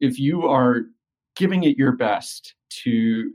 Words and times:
if 0.00 0.18
you 0.18 0.46
are 0.46 0.82
giving 1.36 1.64
it 1.64 1.76
your 1.76 1.92
best 1.92 2.54
to 2.82 3.32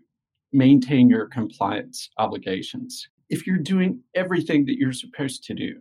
maintain 0.52 1.10
your 1.10 1.28
compliance 1.28 2.10
obligations, 2.18 3.08
if 3.30 3.46
you're 3.48 3.58
doing 3.58 4.02
everything 4.16 4.66
that 4.66 4.78
you're 4.78 4.94
supposed 4.94 5.44
to 5.44 5.54
do, 5.54 5.76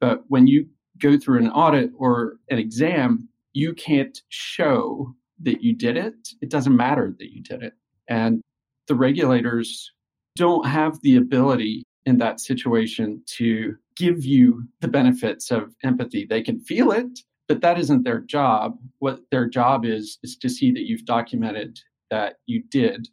but 0.00 0.22
when 0.28 0.46
you 0.46 0.66
go 0.98 1.16
through 1.16 1.38
an 1.38 1.50
audit 1.50 1.90
or 1.96 2.36
an 2.50 2.58
exam, 2.58 3.28
you 3.52 3.72
can't 3.74 4.20
show 4.28 5.14
that 5.40 5.62
you 5.62 5.74
did 5.74 5.96
it, 5.96 6.28
it 6.40 6.50
doesn't 6.50 6.76
matter 6.76 7.14
that 7.18 7.32
you 7.32 7.42
did 7.42 7.62
it. 7.62 7.74
And 8.08 8.42
the 8.86 8.94
regulators 8.94 9.92
don't 10.36 10.66
have 10.66 11.00
the 11.02 11.16
ability 11.16 11.84
in 12.06 12.18
that 12.18 12.40
situation 12.40 13.22
to 13.26 13.76
give 13.96 14.24
you 14.24 14.64
the 14.80 14.88
benefits 14.88 15.50
of 15.50 15.74
empathy. 15.84 16.26
They 16.28 16.42
can 16.42 16.60
feel 16.60 16.90
it, 16.90 17.20
but 17.48 17.62
that 17.62 17.78
isn't 17.78 18.04
their 18.04 18.20
job. 18.20 18.76
What 18.98 19.20
their 19.30 19.48
job 19.48 19.86
is, 19.86 20.18
is 20.22 20.36
to 20.36 20.50
see 20.50 20.70
that 20.72 20.86
you've 20.86 21.06
documented 21.06 21.80
that 22.10 22.34
you 22.46 22.62
did 22.70 23.08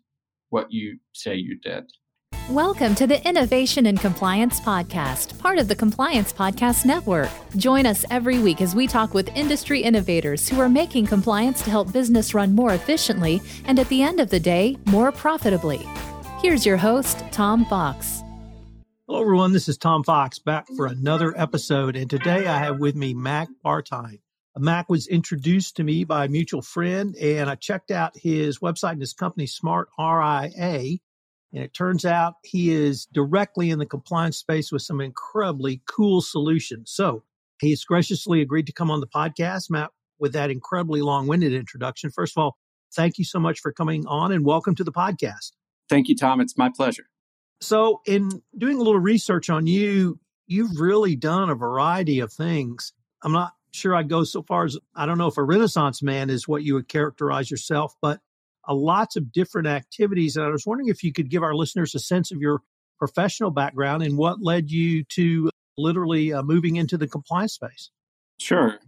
what 0.49 0.71
you 0.71 0.99
say 1.13 1.35
you 1.35 1.57
did. 1.59 1.85
Welcome 2.49 2.95
to 2.95 3.07
the 3.07 3.25
Innovation 3.27 3.87
and 3.87 3.99
Compliance 3.99 4.59
Podcast, 4.59 5.39
part 5.39 5.57
of 5.57 5.67
the 5.67 5.75
Compliance 5.75 6.31
Podcast 6.31 6.85
Network. 6.85 7.29
Join 7.55 7.85
us 7.85 8.05
every 8.11 8.39
week 8.39 8.61
as 8.61 8.75
we 8.75 8.87
talk 8.87 9.13
with 9.13 9.35
industry 9.35 9.81
innovators 9.81 10.47
who 10.47 10.59
are 10.59 10.69
making 10.69 11.07
compliance 11.07 11.63
to 11.63 11.71
help 11.71 11.91
business 11.91 12.33
run 12.33 12.53
more 12.53 12.73
efficiently 12.73 13.41
and 13.65 13.79
at 13.79 13.89
the 13.89 14.03
end 14.03 14.19
of 14.19 14.29
the 14.29 14.39
day, 14.39 14.77
more 14.85 15.11
profitably. 15.11 15.87
Here's 16.41 16.65
your 16.65 16.77
host, 16.77 17.23
Tom 17.31 17.65
Fox. 17.65 18.21
Hello, 19.07 19.21
everyone. 19.21 19.53
This 19.53 19.67
is 19.67 19.77
Tom 19.77 20.03
Fox 20.03 20.39
back 20.39 20.67
for 20.75 20.87
another 20.87 21.33
episode. 21.37 21.95
And 21.95 22.09
today 22.09 22.47
I 22.47 22.57
have 22.57 22.79
with 22.79 22.95
me 22.95 23.13
Mac 23.13 23.47
Bartine. 23.63 24.19
Mac 24.57 24.89
was 24.89 25.07
introduced 25.07 25.75
to 25.77 25.83
me 25.83 26.03
by 26.03 26.25
a 26.25 26.29
mutual 26.29 26.61
friend, 26.61 27.15
and 27.17 27.49
I 27.49 27.55
checked 27.55 27.91
out 27.91 28.17
his 28.17 28.59
website 28.59 28.93
and 28.93 29.01
his 29.01 29.13
company, 29.13 29.47
Smart 29.47 29.89
RIA 29.99 30.99
and 31.55 31.63
it 31.63 31.73
turns 31.73 32.03
out 32.03 32.35
he 32.43 32.73
is 32.73 33.05
directly 33.05 33.69
in 33.69 33.79
the 33.79 33.85
compliance 33.85 34.37
space 34.37 34.73
with 34.73 34.81
some 34.81 34.99
incredibly 34.99 35.81
cool 35.89 36.21
solutions. 36.21 36.91
So 36.91 37.23
he's 37.61 37.85
graciously 37.85 38.41
agreed 38.41 38.67
to 38.67 38.73
come 38.73 38.91
on 38.91 38.99
the 38.99 39.07
podcast, 39.07 39.69
Matt, 39.69 39.91
with 40.19 40.33
that 40.33 40.51
incredibly 40.51 41.01
long 41.01 41.27
winded 41.27 41.53
introduction. 41.53 42.11
First 42.11 42.37
of 42.37 42.43
all, 42.43 42.57
thank 42.93 43.17
you 43.17 43.23
so 43.23 43.39
much 43.39 43.61
for 43.61 43.71
coming 43.71 44.05
on 44.05 44.33
and 44.33 44.43
welcome 44.43 44.75
to 44.75 44.83
the 44.83 44.91
podcast. 44.91 45.53
Thank 45.87 46.09
you, 46.09 46.15
Tom. 46.17 46.41
It's 46.41 46.57
my 46.57 46.69
pleasure. 46.75 47.05
So, 47.61 48.01
in 48.05 48.43
doing 48.57 48.75
a 48.75 48.83
little 48.83 48.99
research 48.99 49.49
on 49.49 49.65
you, 49.65 50.19
you've 50.47 50.77
really 50.77 51.15
done 51.15 51.49
a 51.49 51.55
variety 51.55 52.19
of 52.19 52.33
things. 52.33 52.91
I'm 53.23 53.31
not 53.31 53.53
sure 53.75 53.95
I'd 53.95 54.09
go 54.09 54.23
so 54.23 54.41
far 54.41 54.65
as 54.65 54.77
I 54.95 55.05
don't 55.05 55.17
know 55.17 55.27
if 55.27 55.37
a 55.37 55.43
Renaissance 55.43 56.01
man 56.01 56.29
is 56.29 56.47
what 56.47 56.63
you 56.63 56.73
would 56.75 56.87
characterize 56.87 57.51
yourself, 57.51 57.95
but 58.01 58.19
uh, 58.67 58.73
lots 58.73 59.15
of 59.15 59.31
different 59.31 59.67
activities. 59.67 60.35
And 60.35 60.45
I 60.45 60.49
was 60.49 60.65
wondering 60.65 60.89
if 60.89 61.03
you 61.03 61.13
could 61.13 61.29
give 61.29 61.43
our 61.43 61.53
listeners 61.53 61.93
a 61.95 61.99
sense 61.99 62.31
of 62.31 62.39
your 62.39 62.61
professional 62.97 63.51
background 63.51 64.03
and 64.03 64.17
what 64.17 64.41
led 64.41 64.71
you 64.71 65.03
to 65.03 65.49
literally 65.77 66.33
uh, 66.33 66.41
moving 66.41 66.77
into 66.77 66.97
the 66.97 67.07
compliance 67.07 67.53
space. 67.53 67.91
Sure. 68.39 68.79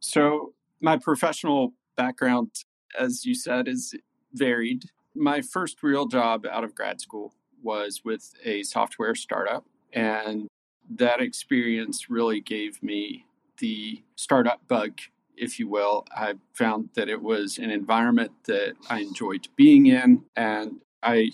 So, 0.00 0.54
my 0.80 0.96
professional 0.96 1.74
background, 1.96 2.50
as 2.98 3.26
you 3.26 3.34
said, 3.34 3.68
is 3.68 3.94
varied. 4.32 4.84
My 5.14 5.42
first 5.42 5.82
real 5.82 6.06
job 6.06 6.46
out 6.50 6.64
of 6.64 6.74
grad 6.74 7.00
school 7.00 7.34
was 7.62 8.00
with 8.04 8.32
a 8.44 8.62
software 8.62 9.14
startup. 9.14 9.66
And 9.92 10.48
that 10.88 11.20
experience 11.20 12.08
really 12.08 12.40
gave 12.40 12.82
me 12.82 13.26
the 13.60 14.02
startup 14.16 14.66
bug 14.68 15.00
if 15.40 15.58
you 15.58 15.66
will. 15.66 16.06
I 16.14 16.34
found 16.52 16.90
that 16.94 17.08
it 17.08 17.22
was 17.22 17.58
an 17.58 17.70
environment 17.70 18.30
that 18.46 18.74
I 18.88 19.00
enjoyed 19.00 19.48
being 19.56 19.86
in. 19.86 20.24
And 20.36 20.82
I 21.02 21.32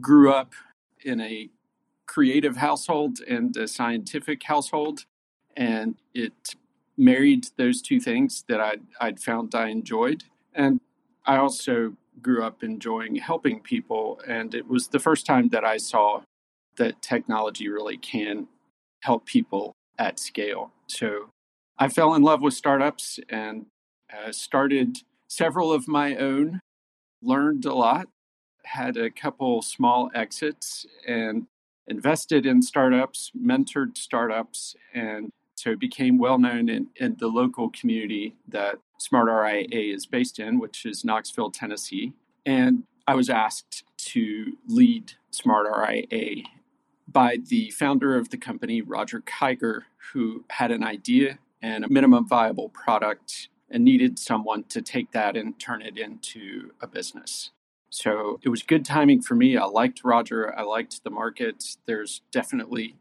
grew 0.00 0.32
up 0.32 0.52
in 1.04 1.20
a 1.20 1.48
creative 2.06 2.56
household 2.56 3.20
and 3.26 3.56
a 3.56 3.68
scientific 3.68 4.42
household. 4.42 5.04
And 5.56 5.94
it 6.12 6.56
married 6.96 7.46
those 7.56 7.80
two 7.80 8.00
things 8.00 8.44
that 8.48 8.60
I'd, 8.60 8.82
I'd 9.00 9.20
found 9.20 9.54
I 9.54 9.68
enjoyed. 9.68 10.24
And 10.52 10.80
I 11.24 11.36
also 11.36 11.94
grew 12.20 12.42
up 12.42 12.64
enjoying 12.64 13.16
helping 13.16 13.60
people. 13.60 14.20
And 14.26 14.52
it 14.52 14.66
was 14.66 14.88
the 14.88 14.98
first 14.98 15.24
time 15.24 15.50
that 15.50 15.64
I 15.64 15.76
saw 15.76 16.22
that 16.76 17.00
technology 17.02 17.68
really 17.68 17.96
can 17.96 18.48
help 19.02 19.26
people 19.26 19.72
at 19.96 20.18
scale. 20.18 20.72
So 20.88 21.30
I 21.78 21.88
fell 21.88 22.14
in 22.14 22.22
love 22.22 22.42
with 22.42 22.54
startups 22.54 23.20
and 23.28 23.66
uh, 24.12 24.32
started 24.32 24.98
several 25.28 25.72
of 25.72 25.86
my 25.86 26.16
own, 26.16 26.60
learned 27.22 27.64
a 27.64 27.74
lot, 27.74 28.08
had 28.64 28.96
a 28.96 29.10
couple 29.10 29.62
small 29.62 30.10
exits, 30.12 30.86
and 31.06 31.46
invested 31.86 32.46
in 32.46 32.62
startups, 32.62 33.30
mentored 33.40 33.96
startups, 33.96 34.74
and 34.92 35.30
so 35.54 35.76
became 35.76 36.18
well 36.18 36.38
known 36.38 36.68
in, 36.68 36.88
in 36.96 37.16
the 37.18 37.28
local 37.28 37.70
community 37.70 38.34
that 38.48 38.76
Smart 38.98 39.28
RIA 39.28 39.94
is 39.94 40.04
based 40.04 40.40
in, 40.40 40.58
which 40.58 40.84
is 40.84 41.04
Knoxville, 41.04 41.52
Tennessee. 41.52 42.12
And 42.44 42.82
I 43.06 43.14
was 43.14 43.30
asked 43.30 43.84
to 43.98 44.56
lead 44.66 45.12
Smart 45.30 45.66
RIA 45.66 46.42
by 47.06 47.38
the 47.48 47.70
founder 47.70 48.16
of 48.16 48.30
the 48.30 48.36
company, 48.36 48.82
Roger 48.82 49.20
Kiger, 49.20 49.82
who 50.12 50.44
had 50.50 50.72
an 50.72 50.82
idea 50.82 51.38
and 51.62 51.84
a 51.84 51.88
minimum 51.88 52.26
viable 52.26 52.68
product 52.68 53.48
and 53.70 53.84
needed 53.84 54.18
someone 54.18 54.64
to 54.64 54.80
take 54.80 55.12
that 55.12 55.36
and 55.36 55.58
turn 55.58 55.82
it 55.82 55.98
into 55.98 56.70
a 56.80 56.86
business. 56.86 57.50
So 57.90 58.38
it 58.42 58.48
was 58.48 58.62
good 58.62 58.84
timing 58.84 59.22
for 59.22 59.34
me. 59.34 59.56
I 59.56 59.64
liked 59.64 60.02
Roger. 60.04 60.56
I 60.58 60.62
liked 60.62 61.02
the 61.04 61.10
market. 61.10 61.76
There's 61.86 62.22
definitely 62.30 62.96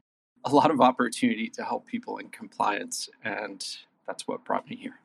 a 0.45 0.53
lot 0.53 0.71
of 0.71 0.79
opportunity 0.79 1.49
to 1.49 1.63
help 1.63 1.87
people 1.87 2.17
in 2.17 2.29
compliance. 2.29 3.09
And 3.23 3.65
that's 4.05 4.27
what 4.27 4.45
brought 4.45 4.69
me 4.69 4.77
here. 4.77 4.99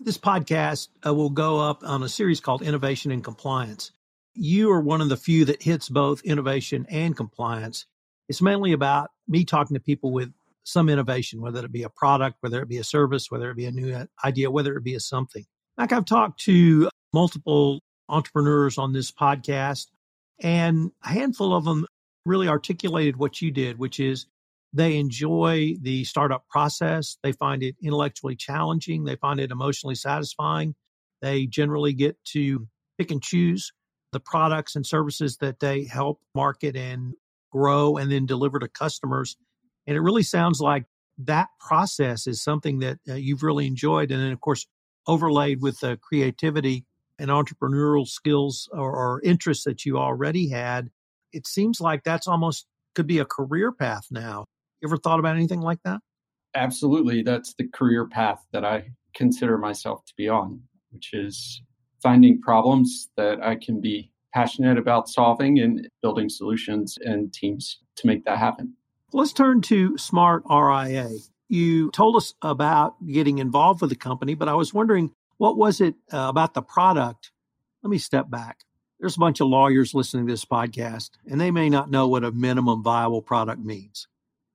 This 0.00 0.18
podcast 0.18 0.88
uh, 1.06 1.14
will 1.14 1.30
go 1.30 1.58
up 1.58 1.82
on 1.82 2.02
a 2.02 2.08
series 2.08 2.40
called 2.40 2.62
Innovation 2.62 3.10
and 3.10 3.24
Compliance. 3.24 3.92
You 4.34 4.70
are 4.70 4.80
one 4.80 5.00
of 5.00 5.08
the 5.08 5.16
few 5.16 5.46
that 5.46 5.62
hits 5.62 5.88
both 5.88 6.22
innovation 6.22 6.86
and 6.90 7.16
compliance. 7.16 7.86
It's 8.28 8.42
mainly 8.42 8.72
about 8.72 9.10
me 9.28 9.44
talking 9.44 9.74
to 9.74 9.80
people 9.80 10.12
with 10.12 10.32
some 10.66 10.88
innovation, 10.88 11.40
whether 11.40 11.64
it 11.64 11.70
be 11.70 11.84
a 11.84 11.88
product, 11.88 12.38
whether 12.40 12.60
it 12.60 12.68
be 12.68 12.78
a 12.78 12.84
service, 12.84 13.30
whether 13.30 13.50
it 13.50 13.56
be 13.56 13.66
a 13.66 13.70
new 13.70 13.94
uh, 13.94 14.04
idea, 14.24 14.50
whether 14.50 14.76
it 14.76 14.82
be 14.82 14.94
a 14.94 15.00
something. 15.00 15.44
Like 15.78 15.92
I've 15.92 16.04
talked 16.04 16.40
to 16.40 16.90
multiple 17.14 17.80
entrepreneurs 18.08 18.76
on 18.76 18.92
this 18.92 19.12
podcast, 19.12 19.86
and 20.42 20.90
a 21.04 21.08
handful 21.08 21.54
of 21.54 21.64
them 21.64 21.86
really 22.24 22.48
articulated 22.48 23.16
what 23.16 23.40
you 23.40 23.52
did, 23.52 23.78
which 23.78 24.00
is 24.00 24.26
they 24.72 24.98
enjoy 24.98 25.74
the 25.80 26.02
startup 26.04 26.48
process. 26.48 27.16
They 27.22 27.32
find 27.32 27.62
it 27.62 27.76
intellectually 27.80 28.34
challenging. 28.34 29.04
They 29.04 29.16
find 29.16 29.38
it 29.38 29.52
emotionally 29.52 29.94
satisfying. 29.94 30.74
They 31.22 31.46
generally 31.46 31.92
get 31.92 32.16
to 32.32 32.66
pick 32.98 33.12
and 33.12 33.22
choose 33.22 33.70
the 34.12 34.20
products 34.20 34.74
and 34.74 34.84
services 34.84 35.36
that 35.38 35.60
they 35.60 35.84
help 35.84 36.20
market 36.34 36.74
and 36.74 37.14
grow 37.52 37.96
and 37.96 38.10
then 38.10 38.26
deliver 38.26 38.58
to 38.58 38.68
customers 38.68 39.36
and 39.86 39.96
it 39.96 40.00
really 40.00 40.22
sounds 40.22 40.60
like 40.60 40.84
that 41.18 41.48
process 41.60 42.26
is 42.26 42.42
something 42.42 42.80
that 42.80 42.98
uh, 43.08 43.14
you've 43.14 43.42
really 43.42 43.66
enjoyed. 43.66 44.10
And 44.10 44.20
then, 44.20 44.32
of 44.32 44.40
course, 44.40 44.66
overlaid 45.06 45.62
with 45.62 45.80
the 45.80 45.96
creativity 46.02 46.84
and 47.18 47.30
entrepreneurial 47.30 48.06
skills 48.06 48.68
or, 48.72 48.92
or 48.92 49.22
interests 49.22 49.64
that 49.64 49.84
you 49.84 49.96
already 49.98 50.48
had, 50.48 50.90
it 51.32 51.46
seems 51.46 51.80
like 51.80 52.04
that's 52.04 52.26
almost 52.26 52.66
could 52.94 53.06
be 53.06 53.18
a 53.18 53.24
career 53.24 53.72
path 53.72 54.06
now. 54.10 54.44
You 54.80 54.88
ever 54.88 54.96
thought 54.96 55.20
about 55.20 55.36
anything 55.36 55.60
like 55.60 55.78
that? 55.84 56.00
Absolutely. 56.54 57.22
That's 57.22 57.54
the 57.58 57.68
career 57.68 58.06
path 58.06 58.44
that 58.52 58.64
I 58.64 58.90
consider 59.14 59.58
myself 59.58 60.04
to 60.06 60.12
be 60.16 60.28
on, 60.28 60.60
which 60.90 61.10
is 61.12 61.62
finding 62.02 62.40
problems 62.40 63.08
that 63.16 63.42
I 63.42 63.56
can 63.56 63.80
be 63.80 64.10
passionate 64.34 64.78
about 64.78 65.08
solving 65.08 65.60
and 65.60 65.88
building 66.02 66.28
solutions 66.28 66.98
and 67.00 67.32
teams 67.32 67.78
to 67.96 68.06
make 68.06 68.24
that 68.24 68.38
happen. 68.38 68.75
Let's 69.12 69.32
turn 69.32 69.60
to 69.62 69.96
Smart 69.98 70.42
RIA. 70.50 71.08
You 71.48 71.90
told 71.92 72.16
us 72.16 72.34
about 72.42 72.96
getting 73.06 73.38
involved 73.38 73.80
with 73.80 73.90
the 73.90 73.96
company, 73.96 74.34
but 74.34 74.48
I 74.48 74.54
was 74.54 74.74
wondering 74.74 75.12
what 75.38 75.56
was 75.56 75.80
it 75.80 75.94
uh, 76.12 76.26
about 76.28 76.54
the 76.54 76.62
product? 76.62 77.30
Let 77.82 77.90
me 77.90 77.98
step 77.98 78.28
back. 78.28 78.58
There's 78.98 79.16
a 79.16 79.20
bunch 79.20 79.40
of 79.40 79.46
lawyers 79.46 79.94
listening 79.94 80.26
to 80.26 80.32
this 80.32 80.44
podcast, 80.44 81.10
and 81.30 81.40
they 81.40 81.52
may 81.52 81.68
not 81.68 81.88
know 81.88 82.08
what 82.08 82.24
a 82.24 82.32
minimum 82.32 82.82
viable 82.82 83.22
product 83.22 83.60
means. 83.60 84.08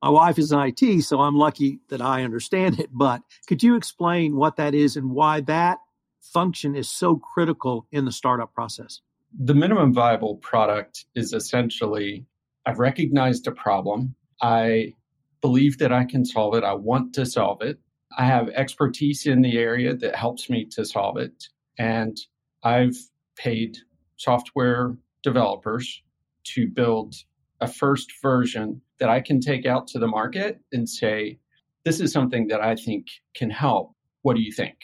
My 0.03 0.09
wife 0.09 0.37
is 0.37 0.51
in 0.51 0.59
IT, 0.59 1.03
so 1.03 1.21
I'm 1.21 1.35
lucky 1.35 1.79
that 1.89 2.01
I 2.01 2.23
understand 2.23 2.77
it. 2.79 2.89
But 2.91 3.21
could 3.47 3.63
you 3.63 3.75
explain 3.75 4.35
what 4.35 4.57
that 4.57 4.75
is 4.75 4.97
and 4.97 5.11
why 5.11 5.41
that 5.41 5.77
function 6.19 6.75
is 6.75 6.89
so 6.89 7.15
critical 7.15 7.87
in 7.91 8.03
the 8.03 8.11
startup 8.11 8.53
process? 8.53 8.99
The 9.39 9.55
minimum 9.55 9.93
viable 9.93 10.35
product 10.37 11.05
is 11.15 11.31
essentially 11.31 12.25
I've 12.65 12.79
recognized 12.79 13.47
a 13.47 13.51
problem. 13.51 14.15
I 14.41 14.93
believe 15.41 15.77
that 15.79 15.91
I 15.91 16.05
can 16.05 16.25
solve 16.25 16.55
it. 16.55 16.63
I 16.63 16.73
want 16.73 17.13
to 17.15 17.25
solve 17.25 17.61
it. 17.61 17.79
I 18.17 18.25
have 18.25 18.49
expertise 18.49 19.25
in 19.25 19.41
the 19.41 19.57
area 19.57 19.95
that 19.95 20.15
helps 20.15 20.49
me 20.49 20.65
to 20.71 20.85
solve 20.85 21.17
it. 21.17 21.47
And 21.77 22.17
I've 22.63 22.97
paid 23.37 23.77
software 24.17 24.97
developers 25.23 26.01
to 26.43 26.67
build 26.67 27.15
a 27.59 27.67
first 27.67 28.11
version 28.21 28.81
that 28.99 29.09
I 29.09 29.21
can 29.21 29.39
take 29.39 29.65
out 29.65 29.87
to 29.87 29.99
the 29.99 30.07
market 30.07 30.59
and 30.71 30.87
say, 30.89 31.39
this 31.85 31.99
is 31.99 32.11
something 32.11 32.47
that 32.47 32.61
I 32.61 32.75
think 32.75 33.07
can 33.35 33.49
help. 33.49 33.95
What 34.23 34.35
do 34.35 34.41
you 34.41 34.51
think? 34.51 34.75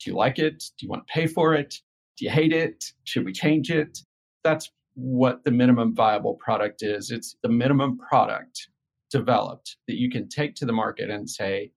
Do 0.00 0.10
you 0.10 0.16
like 0.16 0.38
it? 0.38 0.58
Do 0.78 0.86
you 0.86 0.90
want 0.90 1.06
to 1.06 1.12
pay 1.12 1.26
for 1.26 1.54
it? 1.54 1.80
Do 2.16 2.24
you 2.24 2.30
hate 2.30 2.52
it? 2.52 2.92
Should 3.04 3.24
we 3.24 3.32
change 3.32 3.70
it? 3.70 3.98
That's 4.42 4.70
what 4.94 5.44
the 5.44 5.50
minimum 5.50 5.94
viable 5.94 6.34
product 6.34 6.82
is. 6.82 7.10
It's 7.10 7.36
the 7.42 7.48
minimum 7.48 7.98
product 7.98 8.68
developed 9.14 9.76
that 9.86 9.96
you 9.96 10.10
can 10.10 10.28
take 10.28 10.56
to 10.56 10.66
the 10.66 10.72
market 10.72 11.08
and 11.08 11.30
say, 11.30 11.70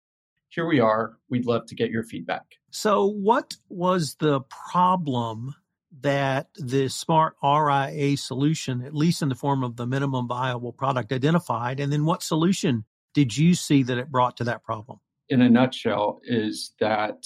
here 0.48 0.66
we 0.66 0.80
are. 0.80 1.18
We'd 1.30 1.46
love 1.46 1.66
to 1.66 1.76
get 1.76 1.92
your 1.92 2.04
feedback. 2.04 2.46
So, 2.72 3.06
what 3.06 3.56
was 3.68 4.16
the 4.16 4.40
problem 4.72 5.54
that 6.00 6.48
the 6.56 6.88
smart 6.88 7.36
RIA 7.44 8.16
solution, 8.16 8.82
at 8.82 8.96
least 8.96 9.22
in 9.22 9.28
the 9.28 9.36
form 9.36 9.64
of 9.66 9.76
the 9.76 9.86
minimum 9.86 10.30
viable 10.30 10.72
product, 10.72 11.12
identified? 11.12 11.82
And 11.82 11.92
then, 11.92 12.06
what 12.06 12.24
solution 12.24 12.86
did 13.14 13.36
you 13.36 13.54
see 13.54 13.84
that 13.84 13.98
it 13.98 14.10
brought 14.10 14.38
to 14.38 14.46
that 14.46 14.64
problem? 14.64 15.00
In 15.28 15.42
a 15.42 15.50
nutshell, 15.50 16.22
is 16.24 16.72
that 16.80 17.26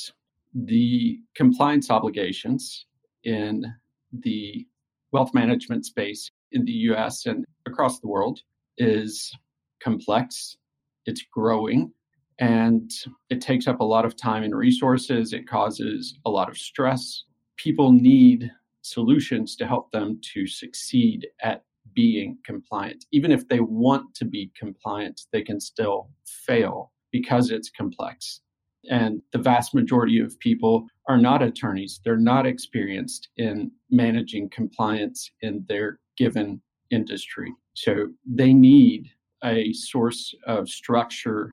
the 0.55 1.19
compliance 1.35 1.91
obligations 1.91 2.87
in 3.23 3.63
the 4.11 4.65
wealth 5.11 5.35
management 5.35 5.85
space 5.85 6.31
in 6.51 6.65
the 6.65 6.71
US 6.89 7.27
and 7.27 7.45
across 7.67 7.99
the 7.99 8.07
world 8.07 8.39
is 8.79 9.31
complex, 9.81 10.57
it's 11.05 11.23
growing, 11.33 11.91
and 12.39 12.91
it 13.29 13.41
takes 13.41 13.67
up 13.67 13.79
a 13.79 13.85
lot 13.85 14.05
of 14.05 14.15
time 14.15 14.43
and 14.43 14.55
resources. 14.55 15.33
It 15.33 15.47
causes 15.47 16.17
a 16.25 16.29
lot 16.29 16.49
of 16.49 16.57
stress. 16.57 17.23
People 17.57 17.91
need 17.91 18.51
solutions 18.81 19.55
to 19.57 19.67
help 19.67 19.91
them 19.91 20.19
to 20.33 20.47
succeed 20.47 21.27
at 21.43 21.63
being 21.93 22.37
compliant. 22.45 23.05
Even 23.11 23.31
if 23.31 23.47
they 23.47 23.59
want 23.59 24.15
to 24.15 24.25
be 24.25 24.51
compliant, 24.57 25.21
they 25.33 25.41
can 25.41 25.59
still 25.59 26.09
fail 26.25 26.91
because 27.11 27.51
it's 27.51 27.69
complex. 27.69 28.41
And 28.89 29.21
the 29.33 29.39
vast 29.39 29.75
majority 29.75 30.19
of 30.19 30.39
people 30.39 30.87
are 31.07 31.17
not 31.17 31.43
attorneys. 31.43 31.99
They're 32.03 32.17
not 32.17 32.45
experienced 32.45 33.29
in 33.35 33.71
managing 33.89 34.49
compliance 34.49 35.29
in 35.41 35.65
their 35.67 35.99
given 36.17 36.61
industry. 36.91 37.53
So 37.73 38.07
they 38.25 38.53
need 38.53 39.09
a 39.43 39.73
source 39.73 40.33
of 40.45 40.69
structure 40.69 41.51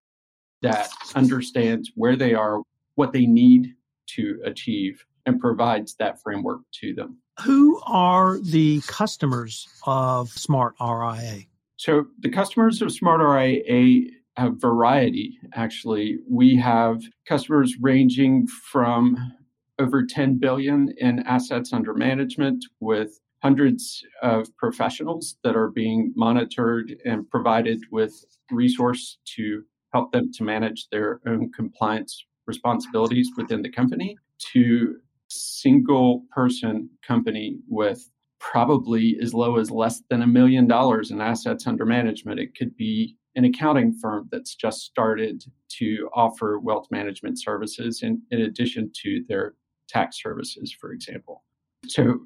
that 0.62 0.90
understands 1.14 1.92
where 1.94 2.16
they 2.16 2.34
are, 2.34 2.62
what 2.94 3.12
they 3.12 3.26
need 3.26 3.74
to 4.08 4.40
achieve, 4.44 5.04
and 5.26 5.40
provides 5.40 5.94
that 5.98 6.20
framework 6.22 6.60
to 6.80 6.94
them. 6.94 7.18
Who 7.42 7.80
are 7.86 8.38
the 8.38 8.80
customers 8.86 9.68
of 9.84 10.30
Smart 10.30 10.74
RIA? 10.80 11.42
So, 11.76 12.06
the 12.20 12.30
customers 12.30 12.80
of 12.80 12.90
Smart 12.92 13.20
RIA 13.20 14.10
have 14.36 14.60
variety, 14.60 15.38
actually. 15.54 16.18
We 16.28 16.56
have 16.56 17.02
customers 17.28 17.76
ranging 17.80 18.46
from 18.46 19.32
over 19.78 20.04
10 20.04 20.38
billion 20.38 20.94
in 20.98 21.20
assets 21.20 21.72
under 21.72 21.92
management 21.92 22.64
with 22.80 23.20
hundreds 23.42 24.02
of 24.22 24.46
professionals 24.56 25.36
that 25.44 25.56
are 25.56 25.68
being 25.68 26.12
monitored 26.16 26.94
and 27.04 27.28
provided 27.30 27.80
with 27.90 28.24
resource 28.50 29.18
to 29.36 29.62
help 29.92 30.12
them 30.12 30.32
to 30.32 30.44
manage 30.44 30.88
their 30.90 31.20
own 31.26 31.50
compliance 31.52 32.24
responsibilities 32.46 33.30
within 33.36 33.62
the 33.62 33.70
company 33.70 34.16
to 34.52 34.96
single 35.28 36.24
person 36.30 36.88
company 37.06 37.58
with 37.68 38.08
probably 38.38 39.16
as 39.22 39.34
low 39.34 39.56
as 39.56 39.70
less 39.70 40.02
than 40.10 40.22
a 40.22 40.26
million 40.26 40.66
dollars 40.66 41.10
in 41.10 41.20
assets 41.20 41.66
under 41.66 41.84
management. 41.84 42.38
It 42.38 42.54
could 42.56 42.76
be 42.76 43.16
an 43.34 43.44
accounting 43.44 43.92
firm 44.00 44.28
that's 44.30 44.54
just 44.54 44.82
started 44.82 45.44
to 45.78 46.08
offer 46.14 46.58
wealth 46.58 46.86
management 46.90 47.40
services 47.40 48.02
in, 48.02 48.22
in 48.30 48.42
addition 48.42 48.90
to 49.02 49.24
their 49.28 49.54
tax 49.88 50.22
services, 50.22 50.74
for 50.78 50.92
example. 50.92 51.44
So 51.86 52.20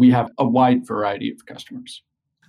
we 0.00 0.10
have 0.10 0.30
a 0.38 0.46
wide 0.46 0.86
variety 0.86 1.30
of 1.30 1.44
customers. 1.44 2.02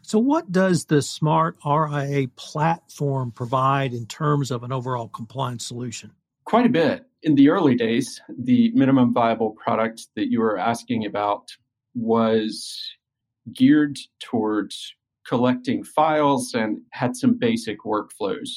So, 0.04 0.18
what 0.20 0.54
does 0.54 0.86
the 0.86 1.02
Smart 1.02 1.58
RIA 1.66 2.30
platform 2.38 3.34
provide 3.34 3.94
in 3.94 4.06
terms 4.06 4.52
of 4.52 4.64
an 4.64 4.72
overall 4.72 5.10
compliance 5.10 5.66
solution? 5.66 6.12
Quite 6.46 6.66
a 6.66 6.70
bit. 6.70 7.04
In 7.24 7.36
the 7.36 7.50
early 7.50 7.76
days, 7.76 8.22
the 8.40 8.72
minimum 8.74 9.14
viable 9.14 9.52
product 9.52 10.08
that 10.16 10.32
you 10.32 10.40
were 10.40 10.58
asking 10.58 11.06
about 11.06 11.50
was 11.94 12.82
geared 13.54 13.98
towards 14.22 14.96
collecting 15.28 15.84
files 15.84 16.54
and 16.54 16.80
had 16.92 17.18
some 17.18 17.38
basic 17.38 17.80
workflows 17.82 18.50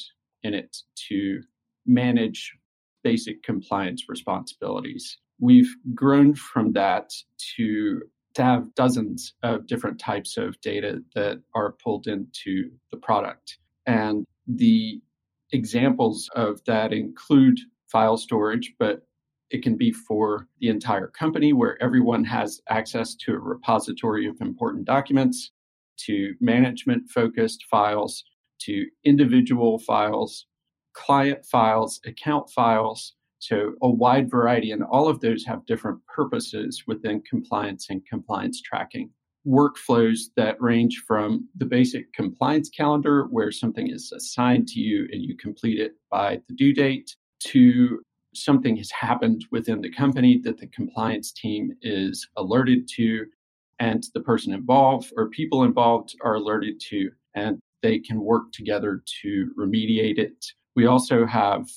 in 0.43 0.53
it 0.53 0.77
to 1.09 1.41
manage 1.85 2.53
basic 3.03 3.43
compliance 3.43 4.05
responsibilities. 4.07 5.17
We've 5.37 5.75
grown 5.93 6.33
from 6.33 6.71
that 6.73 7.11
to 7.57 8.01
to 8.35 8.43
have 8.43 8.73
dozens 8.75 9.33
of 9.43 9.67
different 9.67 9.99
types 9.99 10.37
of 10.37 10.59
data 10.61 11.01
that 11.15 11.41
are 11.53 11.75
pulled 11.83 12.07
into 12.07 12.69
the 12.91 12.97
product. 12.97 13.57
And 13.85 14.25
the 14.47 15.01
examples 15.51 16.29
of 16.35 16.63
that 16.65 16.93
include 16.93 17.59
file 17.91 18.17
storage, 18.17 18.73
but 18.77 19.07
it 19.51 19.63
can 19.63 19.77
be 19.77 19.91
for 19.91 20.47
the 20.59 20.69
entire 20.69 21.07
company 21.07 21.53
where 21.53 21.81
everyone 21.81 22.23
has 22.25 22.61
access 22.69 23.15
to 23.15 23.33
a 23.33 23.39
repository 23.39 24.27
of 24.27 24.41
important 24.41 24.85
documents, 24.85 25.51
to 25.97 26.33
management 26.41 27.09
focused 27.09 27.63
files, 27.69 28.23
to 28.59 28.85
individual 29.05 29.79
files, 29.79 30.45
client 30.93 31.45
files, 31.45 32.01
account 32.05 32.49
files, 32.49 33.13
so, 33.47 33.75
a 33.83 33.89
wide 33.89 34.31
variety, 34.31 34.71
and 34.71 34.81
all 34.81 35.07
of 35.07 35.19
those 35.19 35.45
have 35.45 35.67
different 35.67 35.99
purposes 36.07 36.83
within 36.87 37.21
compliance 37.29 37.91
and 37.91 38.03
compliance 38.07 38.59
tracking. 38.59 39.11
Workflows 39.45 40.31
that 40.35 40.59
range 40.59 41.03
from 41.07 41.47
the 41.55 41.65
basic 41.65 42.11
compliance 42.13 42.69
calendar, 42.69 43.25
where 43.25 43.51
something 43.51 43.87
is 43.87 44.11
assigned 44.11 44.67
to 44.69 44.79
you 44.79 45.07
and 45.11 45.21
you 45.21 45.37
complete 45.37 45.79
it 45.79 45.91
by 46.09 46.41
the 46.47 46.55
due 46.55 46.73
date, 46.73 47.15
to 47.41 48.01
something 48.33 48.75
has 48.77 48.89
happened 48.89 49.45
within 49.51 49.79
the 49.79 49.91
company 49.91 50.39
that 50.43 50.57
the 50.57 50.67
compliance 50.67 51.31
team 51.31 51.71
is 51.83 52.27
alerted 52.37 52.87
to, 52.95 53.27
and 53.77 54.07
the 54.15 54.21
person 54.21 54.53
involved 54.53 55.13
or 55.15 55.29
people 55.29 55.63
involved 55.63 56.15
are 56.23 56.33
alerted 56.33 56.79
to, 56.79 57.11
and 57.35 57.59
they 57.83 57.99
can 57.99 58.19
work 58.19 58.51
together 58.53 59.03
to 59.21 59.51
remediate 59.55 60.17
it. 60.17 60.43
We 60.75 60.87
also 60.87 61.27
have 61.27 61.69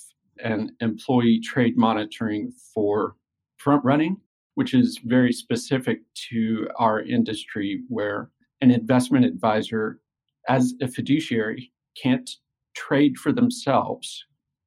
and 0.43 0.73
employee 0.81 1.41
trade 1.41 1.77
monitoring 1.77 2.53
for 2.75 3.17
front 3.57 3.85
running, 3.85 4.17
which 4.55 4.75
is 4.75 4.99
very 5.05 5.33
specific 5.33 6.01
to 6.31 6.69
our 6.79 7.01
industry, 7.03 7.83
where 7.89 8.31
an 8.61 8.71
investment 8.71 9.25
advisor, 9.25 10.01
as 10.49 10.75
a 10.81 10.89
fiduciary, 10.89 11.73
can't 12.01 12.31
trade 12.75 13.17
for 13.17 13.33
themselves 13.33 14.25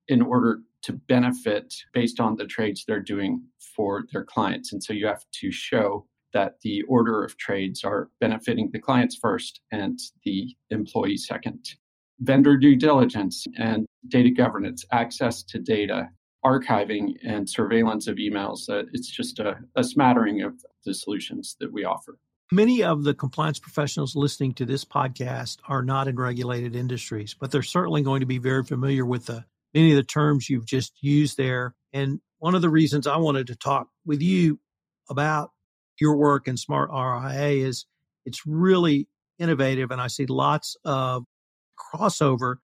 in 0.07 0.21
order 0.21 0.59
to 0.83 0.93
benefit 0.93 1.73
based 1.93 2.19
on 2.19 2.35
the 2.35 2.45
trades 2.45 2.83
they're 2.85 2.99
doing 2.99 3.43
for 3.75 4.03
their 4.11 4.23
clients. 4.23 4.73
And 4.73 4.83
so 4.83 4.93
you 4.93 5.05
have 5.07 5.23
to 5.41 5.51
show 5.51 6.07
that 6.33 6.55
the 6.61 6.81
order 6.83 7.23
of 7.23 7.37
trades 7.37 7.83
are 7.83 8.09
benefiting 8.19 8.69
the 8.71 8.79
clients 8.79 9.15
first 9.15 9.61
and 9.71 9.99
the 10.23 10.55
employee 10.69 11.17
second 11.17 11.75
vendor 12.21 12.55
due 12.57 12.75
diligence 12.75 13.45
and 13.57 13.85
data 14.07 14.29
governance, 14.29 14.85
access 14.91 15.43
to 15.43 15.59
data, 15.59 16.09
archiving, 16.45 17.15
and 17.23 17.49
surveillance 17.49 18.07
of 18.07 18.17
emails. 18.17 18.69
Uh, 18.69 18.83
it's 18.93 19.09
just 19.09 19.39
a, 19.39 19.57
a 19.75 19.83
smattering 19.83 20.41
of 20.41 20.53
the 20.85 20.93
solutions 20.93 21.55
that 21.59 21.71
we 21.71 21.83
offer. 21.83 22.17
Many 22.51 22.83
of 22.83 23.03
the 23.03 23.13
compliance 23.13 23.59
professionals 23.59 24.15
listening 24.15 24.53
to 24.55 24.65
this 24.65 24.83
podcast 24.83 25.59
are 25.67 25.83
not 25.83 26.07
in 26.07 26.17
regulated 26.17 26.75
industries, 26.75 27.33
but 27.33 27.51
they're 27.51 27.61
certainly 27.61 28.01
going 28.01 28.19
to 28.19 28.25
be 28.25 28.39
very 28.39 28.63
familiar 28.63 29.05
with 29.05 29.27
the 29.27 29.45
many 29.73 29.91
of 29.91 29.95
the 29.95 30.03
terms 30.03 30.49
you've 30.49 30.65
just 30.65 30.91
used 31.01 31.37
there. 31.37 31.73
And 31.93 32.19
one 32.39 32.55
of 32.55 32.61
the 32.61 32.69
reasons 32.69 33.07
I 33.07 33.17
wanted 33.17 33.47
to 33.47 33.55
talk 33.55 33.87
with 34.05 34.21
you 34.21 34.59
about 35.09 35.51
your 35.99 36.17
work 36.17 36.47
in 36.47 36.57
Smart 36.57 36.89
RIA 36.91 37.65
is 37.65 37.85
it's 38.25 38.45
really 38.45 39.07
innovative, 39.39 39.91
and 39.91 40.01
I 40.01 40.07
see 40.07 40.25
lots 40.25 40.75
of 40.83 41.25
crossover. 41.77 42.55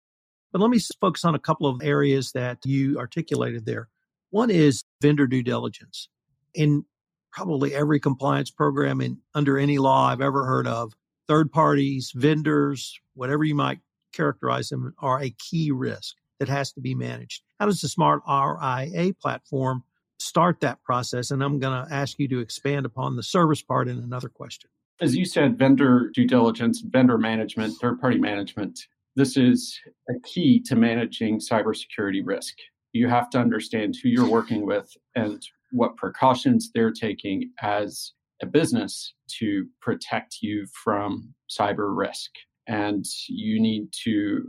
But 0.53 0.61
let 0.61 0.71
me 0.71 0.81
focus 1.01 1.25
on 1.25 1.35
a 1.35 1.41
couple 1.41 1.67
of 1.67 1.83
areas 1.83 2.33
that 2.33 2.59
you 2.65 2.99
articulated 2.99 3.67
there. 3.67 3.89
One 4.31 4.51
is 4.51 4.85
vendor 5.01 5.27
due 5.27 5.43
diligence. 5.43 6.09
In 6.55 6.85
probably 7.33 7.75
every 7.75 8.01
compliance 8.01 8.51
program 8.51 9.01
in 9.01 9.19
under 9.35 9.59
any 9.59 9.79
law 9.79 10.09
I've 10.09 10.23
ever 10.23 10.47
heard 10.47 10.67
of, 10.67 10.95
third 11.29 11.53
parties, 11.53 12.13
vendors, 12.15 12.99
whatever 13.15 13.45
you 13.45 13.55
might 13.55 13.81
characterize 14.13 14.71
them, 14.71 14.95
are 14.99 15.21
a 15.21 15.31
key 15.31 15.71
risk 15.71 16.17
that 16.39 16.49
has 16.49 16.73
to 16.73 16.81
be 16.81 16.95
managed. 16.95 17.43
How 17.61 17.67
does 17.67 17.81
the 17.81 17.89
Smart 17.89 18.23
RIA 18.27 19.15
platform 19.21 19.85
start 20.19 20.61
that 20.61 20.83
process? 20.83 21.31
And 21.31 21.43
I'm 21.43 21.59
going 21.59 21.87
to 21.87 21.93
ask 21.93 22.19
you 22.19 22.29
to 22.29 22.41
expand 22.41 22.87
upon 22.87 23.17
the 23.17 23.23
service 23.23 23.63
part 23.63 23.89
in 23.89 23.99
another 23.99 24.29
question. 24.29 24.71
As 25.01 25.15
you 25.15 25.27
said, 25.27 25.59
vendor 25.59 26.11
due 26.15 26.27
diligence, 26.27 26.81
vendor 26.81 27.19
management, 27.19 27.75
third 27.79 28.01
party 28.01 28.19
management, 28.19 28.87
this 29.17 29.37
is 29.37 29.79
a 30.11 30.15
key 30.21 30.61
to 30.67 30.77
managing 30.77 31.41
cybersecurity 31.41 32.21
risk. 32.23 32.55
You 32.93 33.09
have 33.09 33.31
to 33.31 33.39
understand 33.39 33.97
who 33.97 34.11
you're 34.11 34.29
working 34.29 34.67
with 34.67 34.95
and 35.15 35.43
what 35.73 35.97
precautions 35.97 36.71
they're 36.75 36.93
taking 36.93 37.51
as 37.61 38.13
a 38.43 38.47
business 38.47 39.15
to 39.39 39.67
protect 39.81 40.39
you 40.43 40.67
from 40.85 41.35
cyber 41.51 41.97
risk. 41.97 42.31
And 42.69 43.05
you 43.29 43.61
need 43.61 43.89
to 44.05 44.45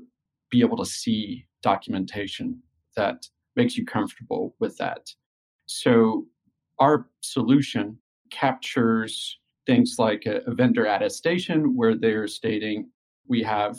be 0.52 0.62
able 0.62 0.78
to 0.78 0.86
see 0.86 1.46
documentation 1.62 2.62
that 2.96 3.26
makes 3.56 3.78
you 3.78 3.86
comfortable 3.86 4.56
with 4.60 4.78
that. 4.78 5.08
So, 5.66 6.26
our 6.80 7.08
solution 7.22 7.98
captures 8.32 9.40
things 9.66 9.96
like 9.98 10.26
a, 10.26 10.42
vendor 10.54 10.86
attestation 10.86 11.76
where 11.76 11.96
they're 11.96 12.28
stating 12.28 12.90
we 13.28 13.42
have 13.44 13.78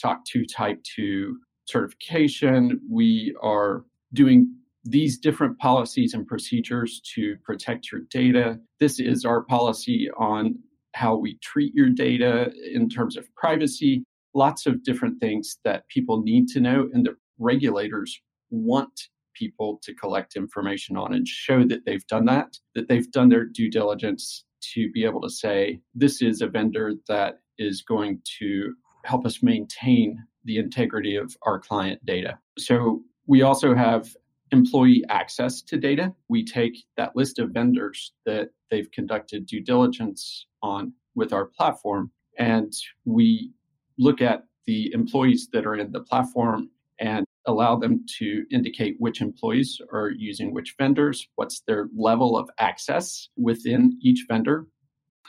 SOC 0.00 0.24
2 0.24 0.46
Type 0.46 0.82
2 0.94 1.36
certification, 1.66 2.80
we 2.90 3.34
are 3.42 3.84
doing 4.12 4.54
these 4.84 5.18
different 5.18 5.58
policies 5.58 6.14
and 6.14 6.26
procedures 6.26 7.00
to 7.14 7.36
protect 7.44 7.90
your 7.90 8.02
data. 8.10 8.58
This 8.78 9.00
is 9.00 9.24
our 9.24 9.42
policy 9.42 10.08
on 10.16 10.56
how 10.94 11.16
we 11.16 11.38
treat 11.42 11.74
your 11.74 11.90
data 11.90 12.52
in 12.72 12.88
terms 12.88 13.16
of 13.16 13.32
privacy. 13.34 14.04
Lots 14.34 14.66
of 14.66 14.84
different 14.84 15.20
things 15.20 15.58
that 15.64 15.88
people 15.88 16.22
need 16.22 16.46
to 16.48 16.60
know, 16.60 16.88
and 16.92 17.04
the 17.04 17.16
regulators 17.38 18.20
want 18.50 19.08
people 19.34 19.78
to 19.82 19.92
collect 19.94 20.36
information 20.36 20.96
on 20.96 21.12
and 21.12 21.26
show 21.26 21.64
that 21.64 21.84
they've 21.84 22.06
done 22.06 22.24
that, 22.26 22.56
that 22.74 22.88
they've 22.88 23.10
done 23.10 23.28
their 23.28 23.44
due 23.44 23.70
diligence 23.70 24.44
to 24.74 24.90
be 24.92 25.04
able 25.04 25.20
to 25.20 25.30
say, 25.30 25.80
this 25.94 26.22
is 26.22 26.40
a 26.40 26.46
vendor 26.46 26.94
that 27.08 27.40
is 27.58 27.82
going 27.82 28.20
to 28.38 28.74
help 29.06 29.24
us 29.24 29.42
maintain 29.42 30.24
the 30.44 30.58
integrity 30.58 31.16
of 31.16 31.36
our 31.42 31.58
client 31.58 32.04
data. 32.04 32.38
So 32.58 33.02
we 33.26 33.42
also 33.42 33.74
have 33.74 34.14
employee 34.52 35.04
access 35.08 35.62
to 35.62 35.76
data. 35.76 36.14
We 36.28 36.44
take 36.44 36.84
that 36.96 37.16
list 37.16 37.38
of 37.38 37.50
vendors 37.50 38.12
that 38.24 38.50
they've 38.70 38.90
conducted 38.90 39.46
due 39.46 39.60
diligence 39.62 40.46
on 40.62 40.92
with 41.14 41.32
our 41.32 41.46
platform, 41.46 42.10
and 42.38 42.72
we 43.04 43.52
look 43.98 44.20
at 44.20 44.44
the 44.66 44.92
employees 44.92 45.48
that 45.52 45.66
are 45.66 45.76
in 45.76 45.92
the 45.92 46.00
platform 46.00 46.70
and 46.98 47.24
allow 47.46 47.76
them 47.76 48.04
to 48.18 48.44
indicate 48.50 48.96
which 48.98 49.20
employees 49.20 49.80
are 49.92 50.10
using 50.10 50.52
which 50.52 50.74
vendors, 50.78 51.28
what's 51.36 51.60
their 51.60 51.88
level 51.96 52.36
of 52.36 52.50
access 52.58 53.28
within 53.36 53.98
each 54.02 54.26
vendor. 54.28 54.66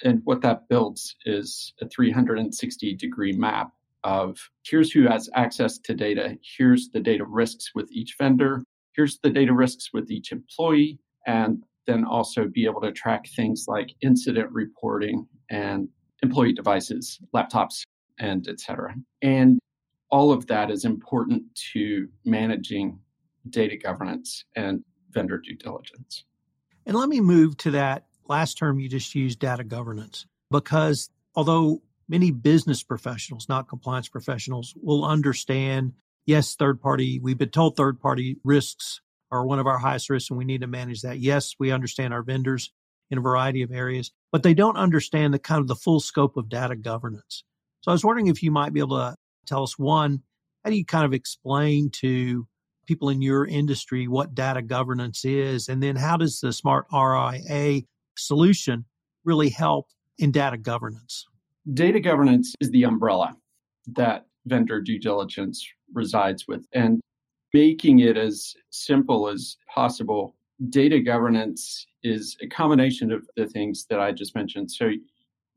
And 0.03 0.21
what 0.23 0.41
that 0.41 0.67
builds 0.69 1.15
is 1.25 1.73
a 1.81 1.87
360 1.87 2.95
degree 2.95 3.33
map 3.33 3.71
of 4.03 4.37
here's 4.63 4.91
who 4.91 5.07
has 5.07 5.29
access 5.33 5.77
to 5.79 5.93
data, 5.93 6.37
here's 6.57 6.89
the 6.89 6.99
data 6.99 7.25
risks 7.25 7.71
with 7.75 7.91
each 7.91 8.15
vendor, 8.17 8.63
here's 8.93 9.19
the 9.19 9.29
data 9.29 9.53
risks 9.53 9.89
with 9.93 10.09
each 10.11 10.31
employee, 10.31 10.99
and 11.25 11.63
then 11.87 12.05
also 12.05 12.47
be 12.47 12.65
able 12.65 12.81
to 12.81 12.91
track 12.91 13.27
things 13.35 13.65
like 13.67 13.93
incident 14.01 14.51
reporting 14.51 15.27
and 15.49 15.89
employee 16.23 16.53
devices, 16.53 17.19
laptops, 17.33 17.83
and 18.19 18.47
etc. 18.47 18.95
And 19.21 19.59
all 20.09 20.31
of 20.31 20.47
that 20.47 20.71
is 20.71 20.85
important 20.85 21.43
to 21.73 22.07
managing 22.25 22.99
data 23.49 23.77
governance 23.77 24.45
and 24.55 24.83
vendor 25.11 25.37
due 25.37 25.55
diligence. 25.55 26.23
And 26.85 26.95
let 26.95 27.09
me 27.09 27.19
move 27.19 27.57
to 27.57 27.71
that 27.71 28.05
last 28.29 28.57
term 28.57 28.79
you 28.79 28.89
just 28.89 29.13
used, 29.15 29.39
data 29.39 29.63
governance, 29.63 30.25
because 30.51 31.09
although 31.35 31.81
many 32.07 32.31
business 32.31 32.83
professionals, 32.83 33.49
not 33.49 33.67
compliance 33.67 34.09
professionals, 34.09 34.73
will 34.81 35.05
understand 35.05 35.93
yes, 36.25 36.55
third 36.55 36.81
party, 36.81 37.19
we've 37.19 37.37
been 37.37 37.49
told 37.49 37.75
third 37.75 37.99
party 37.99 38.37
risks 38.43 39.01
are 39.31 39.45
one 39.45 39.59
of 39.59 39.67
our 39.67 39.77
highest 39.77 40.09
risks 40.09 40.29
and 40.29 40.37
we 40.37 40.45
need 40.45 40.61
to 40.61 40.67
manage 40.67 41.01
that. 41.01 41.19
Yes, 41.19 41.55
we 41.59 41.71
understand 41.71 42.13
our 42.13 42.23
vendors 42.23 42.71
in 43.09 43.17
a 43.17 43.21
variety 43.21 43.61
of 43.61 43.71
areas, 43.71 44.11
but 44.31 44.43
they 44.43 44.53
don't 44.53 44.77
understand 44.77 45.33
the 45.33 45.39
kind 45.39 45.61
of 45.61 45.67
the 45.67 45.75
full 45.75 45.99
scope 45.99 46.37
of 46.37 46.49
data 46.49 46.75
governance. 46.75 47.43
So 47.81 47.91
I 47.91 47.93
was 47.93 48.03
wondering 48.03 48.27
if 48.27 48.43
you 48.43 48.51
might 48.51 48.73
be 48.73 48.79
able 48.79 48.97
to 48.97 49.15
tell 49.45 49.63
us 49.63 49.79
one, 49.79 50.21
how 50.63 50.69
do 50.69 50.77
you 50.77 50.85
kind 50.85 51.05
of 51.05 51.13
explain 51.13 51.89
to 52.01 52.47
people 52.85 53.09
in 53.09 53.21
your 53.21 53.45
industry 53.45 54.07
what 54.07 54.35
data 54.35 54.61
governance 54.61 55.23
is? 55.23 55.69
And 55.69 55.81
then 55.81 55.95
how 55.95 56.17
does 56.17 56.39
the 56.39 56.51
smart 56.51 56.87
RIA 56.91 57.83
solution 58.17 58.85
really 59.23 59.49
help 59.49 59.87
in 60.17 60.31
data 60.31 60.57
governance? 60.57 61.25
Data 61.73 61.99
governance 61.99 62.53
is 62.61 62.71
the 62.71 62.83
umbrella 62.83 63.35
that 63.95 64.25
vendor 64.45 64.81
due 64.81 64.99
diligence 64.99 65.67
resides 65.93 66.47
with. 66.47 66.65
And 66.73 67.01
making 67.53 67.99
it 67.99 68.17
as 68.17 68.53
simple 68.69 69.27
as 69.27 69.57
possible, 69.73 70.35
data 70.69 70.99
governance 70.99 71.85
is 72.03 72.37
a 72.41 72.47
combination 72.47 73.11
of 73.11 73.27
the 73.35 73.47
things 73.47 73.85
that 73.89 73.99
I 73.99 74.11
just 74.11 74.35
mentioned. 74.35 74.71
So 74.71 74.91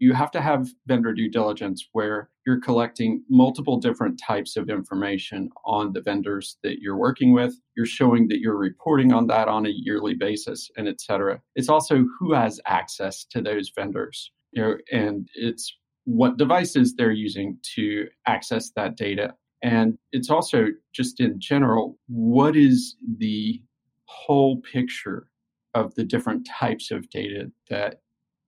you 0.00 0.14
have 0.14 0.30
to 0.30 0.40
have 0.40 0.70
vendor 0.86 1.12
due 1.12 1.30
diligence 1.30 1.86
where 1.92 2.30
you're 2.46 2.60
collecting 2.60 3.22
multiple 3.28 3.76
different 3.76 4.18
types 4.18 4.56
of 4.56 4.70
information 4.70 5.50
on 5.66 5.92
the 5.92 6.00
vendors 6.00 6.56
that 6.64 6.78
you're 6.80 6.96
working 6.96 7.34
with. 7.34 7.54
You're 7.76 7.84
showing 7.84 8.28
that 8.28 8.40
you're 8.40 8.56
reporting 8.56 9.12
on 9.12 9.26
that 9.26 9.46
on 9.46 9.66
a 9.66 9.72
yearly 9.72 10.14
basis 10.14 10.70
and 10.76 10.88
et 10.88 11.02
cetera. 11.02 11.42
It's 11.54 11.68
also 11.68 12.06
who 12.18 12.32
has 12.32 12.58
access 12.66 13.24
to 13.26 13.42
those 13.42 13.70
vendors. 13.76 14.32
You 14.52 14.62
know, 14.62 14.76
and 14.90 15.28
it's 15.34 15.76
what 16.04 16.38
devices 16.38 16.94
they're 16.96 17.12
using 17.12 17.58
to 17.76 18.08
access 18.26 18.70
that 18.76 18.96
data. 18.96 19.34
And 19.62 19.98
it's 20.12 20.30
also 20.30 20.68
just 20.94 21.20
in 21.20 21.38
general, 21.38 21.98
what 22.08 22.56
is 22.56 22.96
the 23.18 23.60
whole 24.06 24.62
picture 24.62 25.28
of 25.74 25.94
the 25.94 26.04
different 26.04 26.48
types 26.48 26.90
of 26.90 27.10
data 27.10 27.52
that 27.68 28.00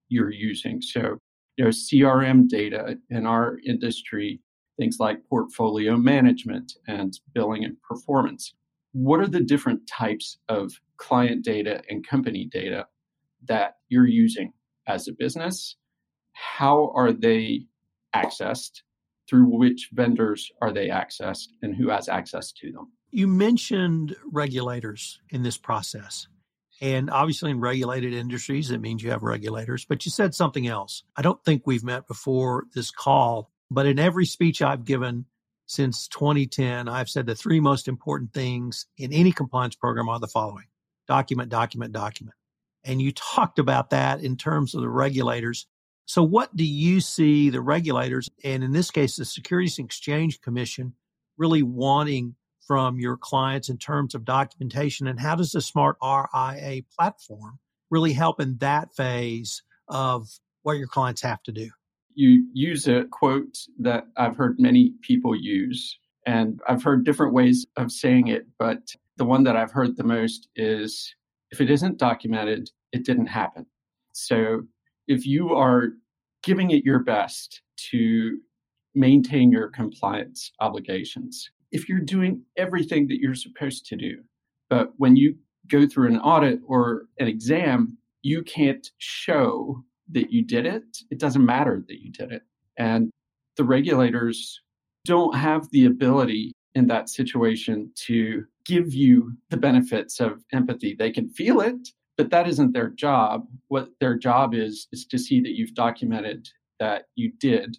you're 0.08 0.32
using? 0.32 0.80
So, 0.80 1.18
you 1.56 1.64
know, 1.64 1.70
CRM 1.70 2.48
data 2.48 2.98
in 3.10 3.26
our 3.26 3.58
industry, 3.66 4.40
things 4.78 4.96
like 4.98 5.26
portfolio 5.28 5.96
management 5.96 6.72
and 6.86 7.18
billing 7.34 7.64
and 7.64 7.80
performance. 7.82 8.54
What 8.92 9.20
are 9.20 9.28
the 9.28 9.40
different 9.40 9.86
types 9.86 10.38
of 10.48 10.72
client 10.96 11.44
data 11.44 11.82
and 11.88 12.06
company 12.06 12.48
data 12.50 12.86
that 13.48 13.76
you're 13.88 14.06
using 14.06 14.52
as 14.86 15.08
a 15.08 15.12
business? 15.12 15.76
how 16.32 16.92
are 16.94 17.12
they 17.12 17.66
accessed? 18.14 18.82
Through 19.28 19.56
which 19.56 19.88
vendors 19.92 20.50
are 20.60 20.72
they 20.72 20.88
accessed 20.88 21.48
and 21.62 21.74
who 21.74 21.88
has 21.88 22.08
access 22.08 22.52
to 22.52 22.70
them? 22.70 22.92
You 23.12 23.26
mentioned 23.26 24.14
regulators 24.30 25.20
in 25.30 25.42
this 25.42 25.56
process. 25.56 26.26
And 26.82 27.10
obviously, 27.10 27.52
in 27.52 27.60
regulated 27.60 28.12
industries, 28.12 28.72
it 28.72 28.80
means 28.80 29.04
you 29.04 29.10
have 29.10 29.22
regulators. 29.22 29.84
But 29.84 30.04
you 30.04 30.10
said 30.10 30.34
something 30.34 30.66
else. 30.66 31.04
I 31.16 31.22
don't 31.22 31.42
think 31.44 31.62
we've 31.64 31.84
met 31.84 32.08
before 32.08 32.64
this 32.74 32.90
call, 32.90 33.52
but 33.70 33.86
in 33.86 34.00
every 34.00 34.26
speech 34.26 34.60
I've 34.60 34.84
given 34.84 35.26
since 35.66 36.08
2010, 36.08 36.88
I've 36.88 37.08
said 37.08 37.26
the 37.26 37.36
three 37.36 37.60
most 37.60 37.86
important 37.86 38.34
things 38.34 38.86
in 38.98 39.12
any 39.12 39.30
compliance 39.30 39.76
program 39.76 40.08
are 40.08 40.18
the 40.18 40.26
following 40.26 40.64
document, 41.06 41.50
document, 41.50 41.92
document. 41.92 42.34
And 42.82 43.00
you 43.00 43.12
talked 43.12 43.60
about 43.60 43.90
that 43.90 44.20
in 44.20 44.36
terms 44.36 44.74
of 44.74 44.80
the 44.80 44.88
regulators. 44.88 45.68
So, 46.06 46.24
what 46.24 46.54
do 46.56 46.64
you 46.64 47.00
see 47.00 47.48
the 47.48 47.60
regulators, 47.60 48.28
and 48.42 48.64
in 48.64 48.72
this 48.72 48.90
case, 48.90 49.14
the 49.14 49.24
Securities 49.24 49.78
and 49.78 49.86
Exchange 49.86 50.40
Commission, 50.40 50.94
really 51.38 51.62
wanting 51.62 52.34
from 52.66 52.98
your 52.98 53.16
clients 53.16 53.68
in 53.68 53.78
terms 53.78 54.14
of 54.14 54.24
documentation? 54.24 55.06
And 55.06 55.18
how 55.18 55.34
does 55.34 55.52
the 55.52 55.60
Smart 55.60 55.96
RIA 56.02 56.82
platform 56.98 57.58
really 57.90 58.12
help 58.12 58.40
in 58.40 58.58
that 58.58 58.94
phase 58.94 59.62
of 59.88 60.28
what 60.62 60.78
your 60.78 60.88
clients 60.88 61.22
have 61.22 61.42
to 61.44 61.52
do? 61.52 61.70
You 62.14 62.46
use 62.52 62.86
a 62.88 63.04
quote 63.10 63.56
that 63.78 64.04
I've 64.16 64.36
heard 64.36 64.56
many 64.58 64.94
people 65.02 65.34
use, 65.34 65.98
and 66.26 66.60
I've 66.68 66.82
heard 66.82 67.04
different 67.04 67.32
ways 67.32 67.66
of 67.76 67.90
saying 67.90 68.28
it, 68.28 68.46
but 68.58 68.94
the 69.16 69.24
one 69.24 69.44
that 69.44 69.56
I've 69.56 69.72
heard 69.72 69.96
the 69.96 70.04
most 70.04 70.48
is 70.56 71.14
if 71.50 71.60
it 71.60 71.70
isn't 71.70 71.98
documented, 71.98 72.70
it 72.92 73.04
didn't 73.04 73.26
happen. 73.26 73.66
So 74.12 74.62
if 75.06 75.26
you 75.26 75.54
are 75.54 75.88
giving 76.42 76.70
it 76.70 76.84
your 76.84 76.98
best 77.00 77.62
to 77.90 78.38
maintain 78.94 79.50
your 79.50 79.68
compliance 79.68 80.52
obligations, 80.60 81.50
if 81.72 81.88
you're 81.88 82.00
doing 82.00 82.42
everything 82.56 83.08
that 83.08 83.18
you're 83.18 83.34
supposed 83.34 83.86
to 83.86 83.96
do, 83.96 84.22
but 84.70 84.92
when 84.96 85.16
you 85.16 85.36
go 85.68 85.86
through 85.86 86.08
an 86.08 86.20
audit 86.20 86.60
or 86.66 87.06
an 87.18 87.26
exam, 87.26 87.96
you 88.22 88.42
can't 88.42 88.90
show 88.98 89.82
that 90.10 90.30
you 90.30 90.44
did 90.44 90.66
it, 90.66 90.98
it 91.10 91.18
doesn't 91.18 91.44
matter 91.44 91.82
that 91.88 92.02
you 92.02 92.12
did 92.12 92.30
it. 92.30 92.42
And 92.78 93.10
the 93.56 93.64
regulators 93.64 94.60
don't 95.04 95.36
have 95.36 95.70
the 95.70 95.86
ability 95.86 96.52
in 96.74 96.86
that 96.86 97.08
situation 97.08 97.90
to 97.94 98.44
give 98.64 98.94
you 98.94 99.32
the 99.50 99.56
benefits 99.56 100.20
of 100.20 100.44
empathy. 100.52 100.94
They 100.98 101.10
can 101.10 101.28
feel 101.28 101.60
it, 101.60 101.88
but 102.16 102.30
that 102.30 102.48
isn't 102.48 102.72
their 102.72 102.88
job. 102.88 103.46
What 103.68 103.90
their 104.00 104.16
job 104.16 104.54
is, 104.54 104.88
is 104.92 105.04
to 105.06 105.18
see 105.18 105.40
that 105.40 105.56
you've 105.56 105.74
documented 105.74 106.48
that 106.78 107.06
you 107.14 107.32
did 107.38 107.76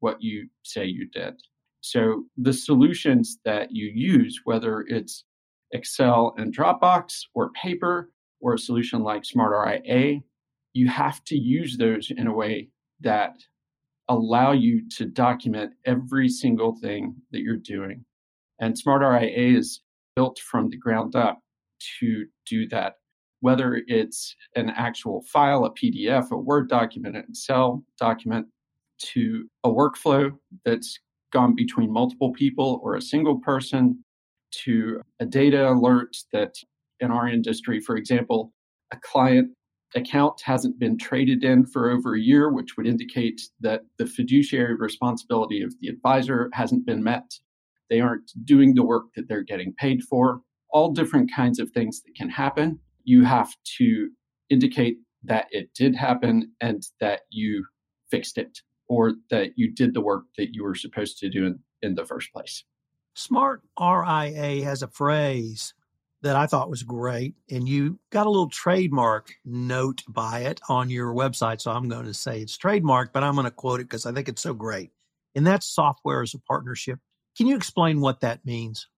what 0.00 0.22
you 0.22 0.48
say 0.62 0.84
you 0.84 1.06
did. 1.08 1.34
So 1.80 2.24
the 2.36 2.52
solutions 2.52 3.38
that 3.44 3.70
you 3.70 3.90
use, 3.94 4.40
whether 4.44 4.84
it's 4.86 5.24
Excel 5.72 6.34
and 6.36 6.54
Dropbox 6.54 7.22
or 7.34 7.50
paper 7.52 8.10
or 8.40 8.54
a 8.54 8.58
solution 8.58 9.02
like 9.02 9.22
SmartRIA, 9.22 10.22
you 10.72 10.88
have 10.88 11.24
to 11.24 11.36
use 11.36 11.76
those 11.76 12.10
in 12.10 12.26
a 12.26 12.34
way 12.34 12.68
that 13.00 13.34
allow 14.08 14.52
you 14.52 14.88
to 14.96 15.06
document 15.06 15.72
every 15.86 16.28
single 16.28 16.76
thing 16.80 17.14
that 17.30 17.40
you're 17.40 17.56
doing. 17.56 18.04
And 18.60 18.76
SmartRIA 18.76 19.56
is 19.56 19.80
built 20.16 20.38
from 20.38 20.68
the 20.68 20.76
ground 20.76 21.16
up 21.16 21.40
to 22.00 22.26
do 22.46 22.68
that. 22.68 22.94
Whether 23.40 23.82
it's 23.86 24.36
an 24.54 24.70
actual 24.70 25.22
file, 25.32 25.64
a 25.64 25.70
PDF, 25.70 26.30
a 26.30 26.36
Word 26.36 26.68
document, 26.68 27.16
an 27.16 27.24
Excel 27.30 27.82
document, 27.98 28.46
to 28.98 29.48
a 29.64 29.70
workflow 29.70 30.30
that's 30.64 30.98
gone 31.30 31.54
between 31.54 31.92
multiple 31.92 32.32
people 32.32 32.80
or 32.82 32.94
a 32.94 33.02
single 33.02 33.38
person, 33.38 34.04
to 34.50 35.00
a 35.20 35.26
data 35.26 35.70
alert 35.70 36.16
that 36.32 36.54
in 37.00 37.10
our 37.10 37.28
industry, 37.28 37.80
for 37.80 37.96
example, 37.96 38.52
a 38.92 38.96
client 38.96 39.50
account 39.94 40.40
hasn't 40.44 40.78
been 40.78 40.96
traded 40.96 41.42
in 41.42 41.66
for 41.66 41.90
over 41.90 42.14
a 42.14 42.20
year, 42.20 42.52
which 42.52 42.76
would 42.76 42.86
indicate 42.86 43.40
that 43.60 43.82
the 43.98 44.06
fiduciary 44.06 44.74
responsibility 44.76 45.62
of 45.62 45.74
the 45.80 45.88
advisor 45.88 46.50
hasn't 46.52 46.86
been 46.86 47.02
met. 47.02 47.32
They 47.88 48.00
aren't 48.00 48.30
doing 48.44 48.74
the 48.74 48.84
work 48.84 49.06
that 49.16 49.28
they're 49.28 49.42
getting 49.42 49.74
paid 49.74 50.02
for. 50.04 50.42
All 50.72 50.92
different 50.92 51.30
kinds 51.34 51.58
of 51.58 51.70
things 51.70 52.02
that 52.02 52.14
can 52.14 52.28
happen. 52.28 52.78
You 53.02 53.24
have 53.24 53.52
to 53.78 54.10
indicate 54.48 54.98
that 55.24 55.46
it 55.50 55.70
did 55.74 55.96
happen 55.96 56.52
and 56.60 56.82
that 57.00 57.22
you 57.30 57.64
fixed 58.10 58.38
it 58.38 58.60
or 58.90 59.12
that 59.30 59.52
you 59.54 59.70
did 59.70 59.94
the 59.94 60.00
work 60.00 60.24
that 60.36 60.52
you 60.52 60.64
were 60.64 60.74
supposed 60.74 61.16
to 61.16 61.30
do 61.30 61.46
in, 61.46 61.60
in 61.80 61.94
the 61.94 62.04
first 62.04 62.32
place. 62.32 62.64
Smart 63.14 63.62
RIA 63.78 64.64
has 64.64 64.82
a 64.82 64.88
phrase 64.88 65.74
that 66.22 66.34
I 66.34 66.46
thought 66.46 66.68
was 66.68 66.82
great. 66.82 67.34
And 67.48 67.68
you 67.68 68.00
got 68.10 68.26
a 68.26 68.30
little 68.30 68.50
trademark 68.50 69.32
note 69.44 70.02
by 70.08 70.40
it 70.40 70.60
on 70.68 70.90
your 70.90 71.14
website. 71.14 71.60
So 71.60 71.70
I'm 71.70 71.88
going 71.88 72.04
to 72.04 72.12
say 72.12 72.40
it's 72.40 72.58
trademarked, 72.58 73.12
but 73.12 73.22
I'm 73.22 73.34
going 73.34 73.44
to 73.44 73.52
quote 73.52 73.80
it 73.80 73.84
because 73.84 74.06
I 74.06 74.12
think 74.12 74.28
it's 74.28 74.42
so 74.42 74.52
great. 74.52 74.90
And 75.36 75.46
that's 75.46 75.72
software 75.72 76.22
as 76.22 76.34
a 76.34 76.40
partnership. 76.40 76.98
Can 77.36 77.46
you 77.46 77.56
explain 77.56 78.00
what 78.00 78.20
that 78.20 78.44
means? 78.44 78.88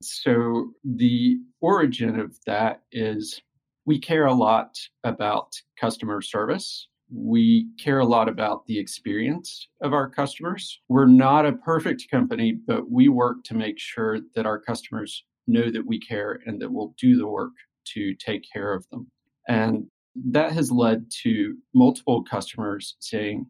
So 0.00 0.70
the 0.84 1.38
origin 1.60 2.20
of 2.20 2.38
that 2.46 2.82
is 2.92 3.42
we 3.84 3.98
care 3.98 4.26
a 4.26 4.32
lot 4.32 4.78
about 5.02 5.52
customer 5.78 6.22
service. 6.22 6.86
We 7.12 7.68
care 7.78 7.98
a 7.98 8.04
lot 8.04 8.28
about 8.28 8.66
the 8.66 8.78
experience 8.78 9.68
of 9.82 9.92
our 9.92 10.08
customers. 10.08 10.80
We're 10.88 11.06
not 11.06 11.46
a 11.46 11.52
perfect 11.52 12.10
company, 12.10 12.52
but 12.66 12.90
we 12.90 13.08
work 13.08 13.44
to 13.44 13.54
make 13.54 13.78
sure 13.78 14.18
that 14.34 14.46
our 14.46 14.60
customers 14.60 15.24
know 15.46 15.70
that 15.70 15.86
we 15.86 15.98
care 15.98 16.40
and 16.46 16.60
that 16.60 16.72
we'll 16.72 16.94
do 16.98 17.16
the 17.16 17.26
work 17.26 17.52
to 17.94 18.14
take 18.14 18.44
care 18.52 18.72
of 18.72 18.88
them. 18.90 19.08
And 19.48 19.86
that 20.14 20.52
has 20.52 20.70
led 20.70 21.10
to 21.22 21.56
multiple 21.74 22.22
customers 22.22 22.96
saying, 23.00 23.46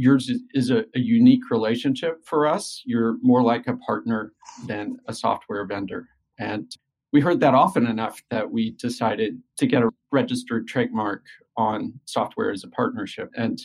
Yours 0.00 0.30
is 0.54 0.70
a, 0.70 0.84
a 0.94 1.00
unique 1.00 1.50
relationship 1.50 2.24
for 2.24 2.46
us. 2.46 2.82
You're 2.86 3.16
more 3.20 3.42
like 3.42 3.66
a 3.66 3.76
partner 3.78 4.32
than 4.68 4.96
a 5.08 5.12
software 5.12 5.66
vendor. 5.66 6.06
And 6.38 6.70
we 7.12 7.20
heard 7.20 7.40
that 7.40 7.54
often 7.54 7.84
enough 7.84 8.22
that 8.30 8.50
we 8.50 8.70
decided 8.72 9.42
to 9.56 9.66
get 9.66 9.82
a 9.82 9.90
registered 10.12 10.68
trademark 10.68 11.24
on 11.58 12.00
software 12.06 12.50
as 12.50 12.64
a 12.64 12.68
partnership. 12.68 13.30
And 13.36 13.60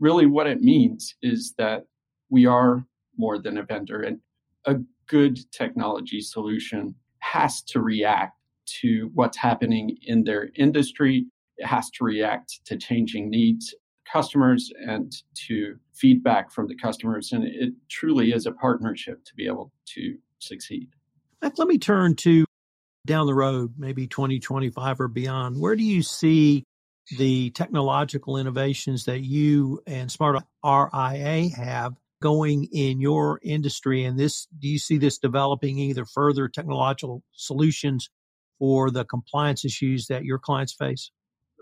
really, 0.00 0.26
what 0.26 0.46
it 0.46 0.60
means 0.60 1.14
is 1.22 1.54
that 1.56 1.84
we 2.28 2.44
are 2.44 2.84
more 3.16 3.38
than 3.38 3.56
a 3.56 3.62
vendor, 3.62 4.02
and 4.02 4.18
a 4.66 4.76
good 5.06 5.38
technology 5.52 6.20
solution 6.20 6.94
has 7.20 7.62
to 7.62 7.80
react 7.80 8.36
to 8.82 9.10
what's 9.14 9.36
happening 9.36 9.96
in 10.02 10.24
their 10.24 10.50
industry. 10.56 11.26
It 11.56 11.66
has 11.66 11.88
to 11.92 12.04
react 12.04 12.60
to 12.66 12.76
changing 12.76 13.30
needs 13.30 13.74
customers 14.12 14.70
and 14.86 15.12
to 15.46 15.76
feedback 15.94 16.50
from 16.50 16.68
the 16.68 16.76
customers. 16.76 17.32
And 17.32 17.44
it 17.44 17.72
truly 17.88 18.32
is 18.32 18.46
a 18.46 18.52
partnership 18.52 19.24
to 19.24 19.34
be 19.34 19.46
able 19.46 19.72
to 19.94 20.16
succeed. 20.40 20.88
Let 21.42 21.68
me 21.68 21.78
turn 21.78 22.16
to 22.16 22.44
down 23.06 23.26
the 23.26 23.34
road, 23.34 23.74
maybe 23.78 24.08
2025 24.08 25.00
or 25.00 25.08
beyond. 25.08 25.60
Where 25.60 25.76
do 25.76 25.84
you 25.84 26.02
see 26.02 26.64
the 27.18 27.50
technological 27.50 28.36
innovations 28.36 29.04
that 29.04 29.20
you 29.20 29.80
and 29.86 30.10
Smart 30.10 30.42
RIA 30.64 31.50
have 31.56 31.94
going 32.22 32.68
in 32.72 33.00
your 33.00 33.38
industry 33.42 34.04
and 34.04 34.18
this 34.18 34.48
do 34.58 34.68
you 34.68 34.78
see 34.78 34.96
this 34.96 35.18
developing 35.18 35.78
either 35.78 36.06
further 36.06 36.48
technological 36.48 37.22
solutions 37.32 38.08
for 38.58 38.90
the 38.90 39.04
compliance 39.04 39.64
issues 39.64 40.06
that 40.06 40.24
your 40.24 40.38
clients 40.38 40.72
face? 40.72 41.10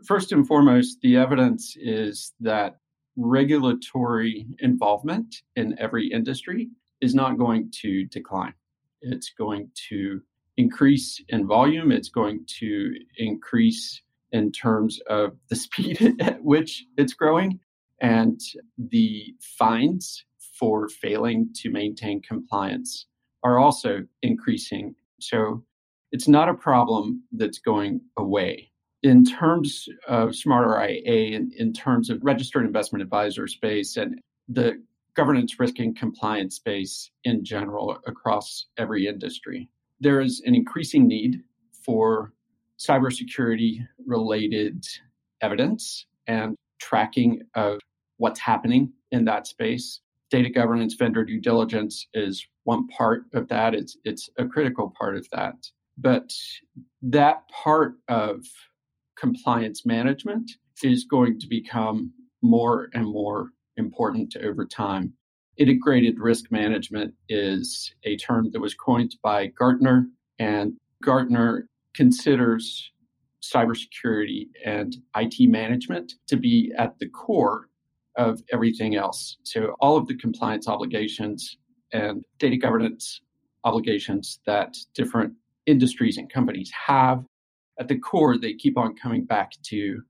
First 0.06 0.32
and 0.32 0.46
foremost 0.46 0.98
the 1.02 1.16
evidence 1.16 1.76
is 1.76 2.32
that 2.40 2.76
regulatory 3.16 4.46
involvement 4.60 5.36
in 5.56 5.76
every 5.78 6.08
industry 6.08 6.68
is 7.00 7.14
not 7.14 7.38
going 7.38 7.70
to 7.82 8.04
decline. 8.06 8.54
It's 9.02 9.32
going 9.36 9.70
to 9.90 10.20
increase 10.56 11.22
in 11.28 11.46
volume. 11.46 11.92
It's 11.92 12.08
going 12.08 12.46
to 12.60 12.94
increase 13.18 14.00
in 14.34 14.52
terms 14.52 15.00
of 15.08 15.32
the 15.48 15.56
speed 15.64 16.20
at 16.20 16.44
which 16.44 16.84
it's 16.98 17.14
growing 17.14 17.58
and 18.02 18.40
the 18.76 19.34
fines 19.58 20.24
for 20.58 20.88
failing 20.88 21.48
to 21.54 21.70
maintain 21.70 22.20
compliance 22.20 23.06
are 23.42 23.58
also 23.58 24.00
increasing. 24.22 24.94
So 25.20 25.64
it's 26.12 26.28
not 26.28 26.48
a 26.48 26.54
problem 26.54 27.22
that's 27.32 27.58
going 27.58 28.00
away. 28.18 28.70
In 29.02 29.24
terms 29.24 29.88
of 30.08 30.30
SmartRIA, 30.30 31.32
in, 31.32 31.52
in 31.56 31.72
terms 31.72 32.10
of 32.10 32.22
registered 32.22 32.64
investment 32.64 33.02
advisor 33.02 33.46
space 33.46 33.96
and 33.96 34.20
the 34.48 34.82
governance, 35.14 35.58
risk, 35.58 35.78
and 35.78 35.96
compliance 35.96 36.56
space 36.56 37.10
in 37.24 37.44
general 37.44 37.98
across 38.06 38.66
every 38.76 39.06
industry, 39.06 39.68
there 40.00 40.20
is 40.20 40.42
an 40.46 40.54
increasing 40.54 41.06
need 41.06 41.42
for 41.84 42.32
cybersecurity 42.78 43.78
related 44.06 44.84
evidence 45.40 46.06
and 46.26 46.56
tracking 46.80 47.42
of 47.54 47.80
what's 48.18 48.40
happening 48.40 48.92
in 49.10 49.24
that 49.24 49.46
space 49.46 50.00
data 50.34 50.50
governance, 50.50 50.94
vendor 50.94 51.24
due 51.24 51.40
diligence 51.40 52.08
is 52.12 52.44
one 52.64 52.88
part 52.88 53.24
of 53.34 53.46
that. 53.48 53.72
It's 53.72 53.96
it's 54.04 54.28
a 54.36 54.46
critical 54.46 54.92
part 54.98 55.16
of 55.16 55.28
that. 55.30 55.54
But 55.96 56.32
that 57.02 57.48
part 57.50 57.94
of 58.08 58.44
compliance 59.16 59.86
management 59.86 60.50
is 60.82 61.04
going 61.04 61.38
to 61.38 61.46
become 61.46 62.12
more 62.42 62.88
and 62.94 63.06
more 63.06 63.50
important 63.76 64.34
over 64.42 64.66
time. 64.66 65.12
Integrated 65.56 66.18
risk 66.18 66.50
management 66.50 67.14
is 67.28 67.94
a 68.02 68.16
term 68.16 68.50
that 68.50 68.60
was 68.60 68.74
coined 68.74 69.14
by 69.22 69.46
Gartner, 69.46 70.08
and 70.40 70.72
Gartner 71.00 71.68
considers 71.94 72.90
cybersecurity 73.42 74.48
and 74.64 74.96
IT 75.16 75.48
management 75.50 76.14
to 76.26 76.36
be 76.36 76.72
at 76.78 76.98
the 76.98 77.08
core 77.08 77.68
of 78.16 78.42
everything 78.52 78.96
else. 78.96 79.36
So, 79.42 79.74
all 79.80 79.96
of 79.96 80.06
the 80.06 80.16
compliance 80.16 80.68
obligations 80.68 81.56
and 81.92 82.24
data 82.38 82.56
governance 82.56 83.20
obligations 83.64 84.40
that 84.46 84.76
different 84.94 85.32
industries 85.66 86.16
and 86.18 86.30
companies 86.32 86.70
have, 86.86 87.24
at 87.78 87.88
the 87.88 87.98
core, 87.98 88.38
they 88.38 88.54
keep 88.54 88.78
on 88.78 88.94
coming 88.94 89.24
back 89.24 89.52
to 89.64 90.00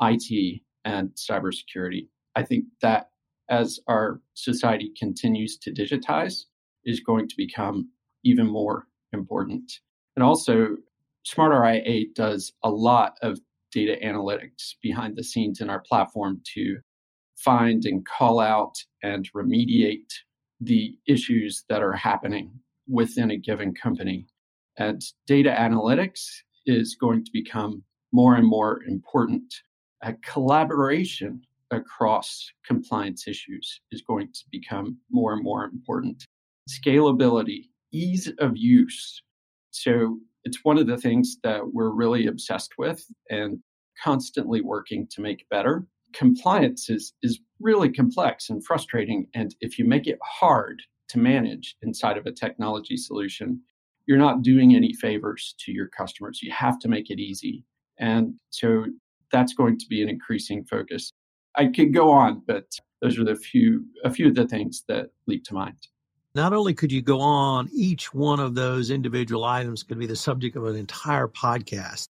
IT 0.00 0.60
and 0.84 1.10
cybersecurity. 1.10 2.08
I 2.36 2.42
think 2.44 2.66
that 2.82 3.10
as 3.50 3.80
our 3.88 4.20
society 4.34 4.92
continues 4.98 5.56
to 5.58 5.72
digitize, 5.72 6.44
is 6.84 7.00
going 7.00 7.28
to 7.28 7.36
become 7.36 7.90
even 8.24 8.46
more 8.46 8.86
important. 9.12 9.80
And 10.16 10.24
also, 10.24 10.76
SmartRIA 11.28 12.14
does 12.14 12.52
a 12.62 12.70
lot 12.70 13.14
of 13.22 13.38
data 13.72 13.96
analytics 14.02 14.74
behind 14.82 15.16
the 15.16 15.24
scenes 15.24 15.60
in 15.60 15.68
our 15.68 15.80
platform 15.80 16.40
to 16.54 16.78
find 17.36 17.84
and 17.84 18.06
call 18.06 18.40
out 18.40 18.74
and 19.02 19.30
remediate 19.32 20.10
the 20.60 20.96
issues 21.06 21.64
that 21.68 21.82
are 21.82 21.92
happening 21.92 22.50
within 22.88 23.30
a 23.30 23.36
given 23.36 23.74
company. 23.74 24.26
And 24.78 25.02
data 25.26 25.54
analytics 25.56 26.24
is 26.66 26.96
going 26.98 27.24
to 27.24 27.30
become 27.32 27.82
more 28.12 28.36
and 28.36 28.46
more 28.46 28.82
important. 28.84 29.52
A 30.02 30.14
collaboration 30.14 31.42
across 31.70 32.50
compliance 32.66 33.28
issues 33.28 33.80
is 33.92 34.02
going 34.02 34.28
to 34.32 34.44
become 34.50 34.96
more 35.10 35.34
and 35.34 35.42
more 35.42 35.64
important. 35.64 36.24
Scalability 36.68 37.64
ease 37.92 38.30
of 38.38 38.56
use. 38.56 39.22
So 39.70 40.18
it's 40.48 40.64
one 40.64 40.78
of 40.78 40.86
the 40.86 40.96
things 40.96 41.36
that 41.42 41.60
we're 41.74 41.90
really 41.90 42.26
obsessed 42.26 42.72
with 42.78 43.04
and 43.28 43.58
constantly 44.02 44.62
working 44.62 45.06
to 45.10 45.20
make 45.20 45.46
better. 45.50 45.86
Compliance 46.14 46.88
is, 46.88 47.12
is 47.22 47.38
really 47.60 47.92
complex 47.92 48.48
and 48.48 48.64
frustrating. 48.64 49.26
And 49.34 49.54
if 49.60 49.78
you 49.78 49.84
make 49.84 50.06
it 50.06 50.18
hard 50.24 50.80
to 51.10 51.18
manage 51.18 51.76
inside 51.82 52.16
of 52.16 52.24
a 52.24 52.32
technology 52.32 52.96
solution, 52.96 53.60
you're 54.06 54.16
not 54.16 54.40
doing 54.40 54.74
any 54.74 54.94
favors 54.94 55.54
to 55.66 55.72
your 55.72 55.88
customers. 55.88 56.40
You 56.42 56.50
have 56.50 56.78
to 56.78 56.88
make 56.88 57.10
it 57.10 57.20
easy. 57.20 57.62
And 57.98 58.32
so 58.48 58.86
that's 59.30 59.52
going 59.52 59.78
to 59.78 59.86
be 59.86 60.02
an 60.02 60.08
increasing 60.08 60.64
focus. 60.64 61.12
I 61.56 61.66
could 61.66 61.92
go 61.92 62.10
on, 62.10 62.42
but 62.46 62.72
those 63.02 63.18
are 63.18 63.24
the 63.24 63.36
few 63.36 63.84
a 64.02 64.10
few 64.10 64.28
of 64.28 64.34
the 64.34 64.48
things 64.48 64.84
that 64.88 65.10
leap 65.26 65.44
to 65.44 65.54
mind. 65.54 65.76
Not 66.34 66.52
only 66.52 66.74
could 66.74 66.92
you 66.92 67.02
go 67.02 67.20
on, 67.20 67.68
each 67.72 68.12
one 68.12 68.38
of 68.40 68.54
those 68.54 68.90
individual 68.90 69.44
items 69.44 69.82
could 69.82 69.98
be 69.98 70.06
the 70.06 70.16
subject 70.16 70.56
of 70.56 70.64
an 70.64 70.76
entire 70.76 71.26
podcast. 71.26 72.08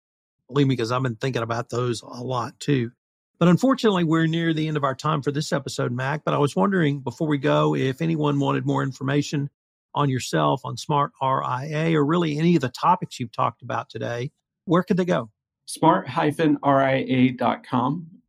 Believe 0.48 0.68
me, 0.68 0.76
because 0.76 0.92
I've 0.92 1.02
been 1.04 1.16
thinking 1.16 1.42
about 1.42 1.70
those 1.70 2.02
a 2.02 2.08
lot 2.08 2.60
too. 2.60 2.92
But 3.40 3.48
unfortunately, 3.48 4.04
we're 4.04 4.28
near 4.28 4.54
the 4.54 4.68
end 4.68 4.78
of 4.78 4.84
our 4.84 4.94
time 4.94 5.24
for 5.24 5.32
this 5.32 5.52
episode, 5.52 5.92
Mac. 5.92 6.24
But 6.24 6.34
I 6.36 6.38
was 6.38 6.56
wondering 6.56 7.00
before 7.00 7.28
we 7.28 7.40
go 7.40 7.74
if 7.76 8.02
anyone 8.02 8.40
wanted 8.40 8.66
more 8.66 8.84
information 8.84 9.50
on 9.96 10.10
yourself, 10.10 10.62
on 10.64 10.78
Smart 10.78 11.12
RIA, 11.22 11.98
or 11.98 12.06
really 12.06 12.38
any 12.38 12.56
of 12.56 12.62
the 12.62 12.70
topics 12.70 13.20
you've 13.20 13.32
talked 13.32 13.62
about 13.62 13.90
today, 13.90 14.32
where 14.66 14.84
could 14.84 14.98
they 14.98 15.06
go? 15.06 15.30
Smart-RIA.com. 15.66 16.62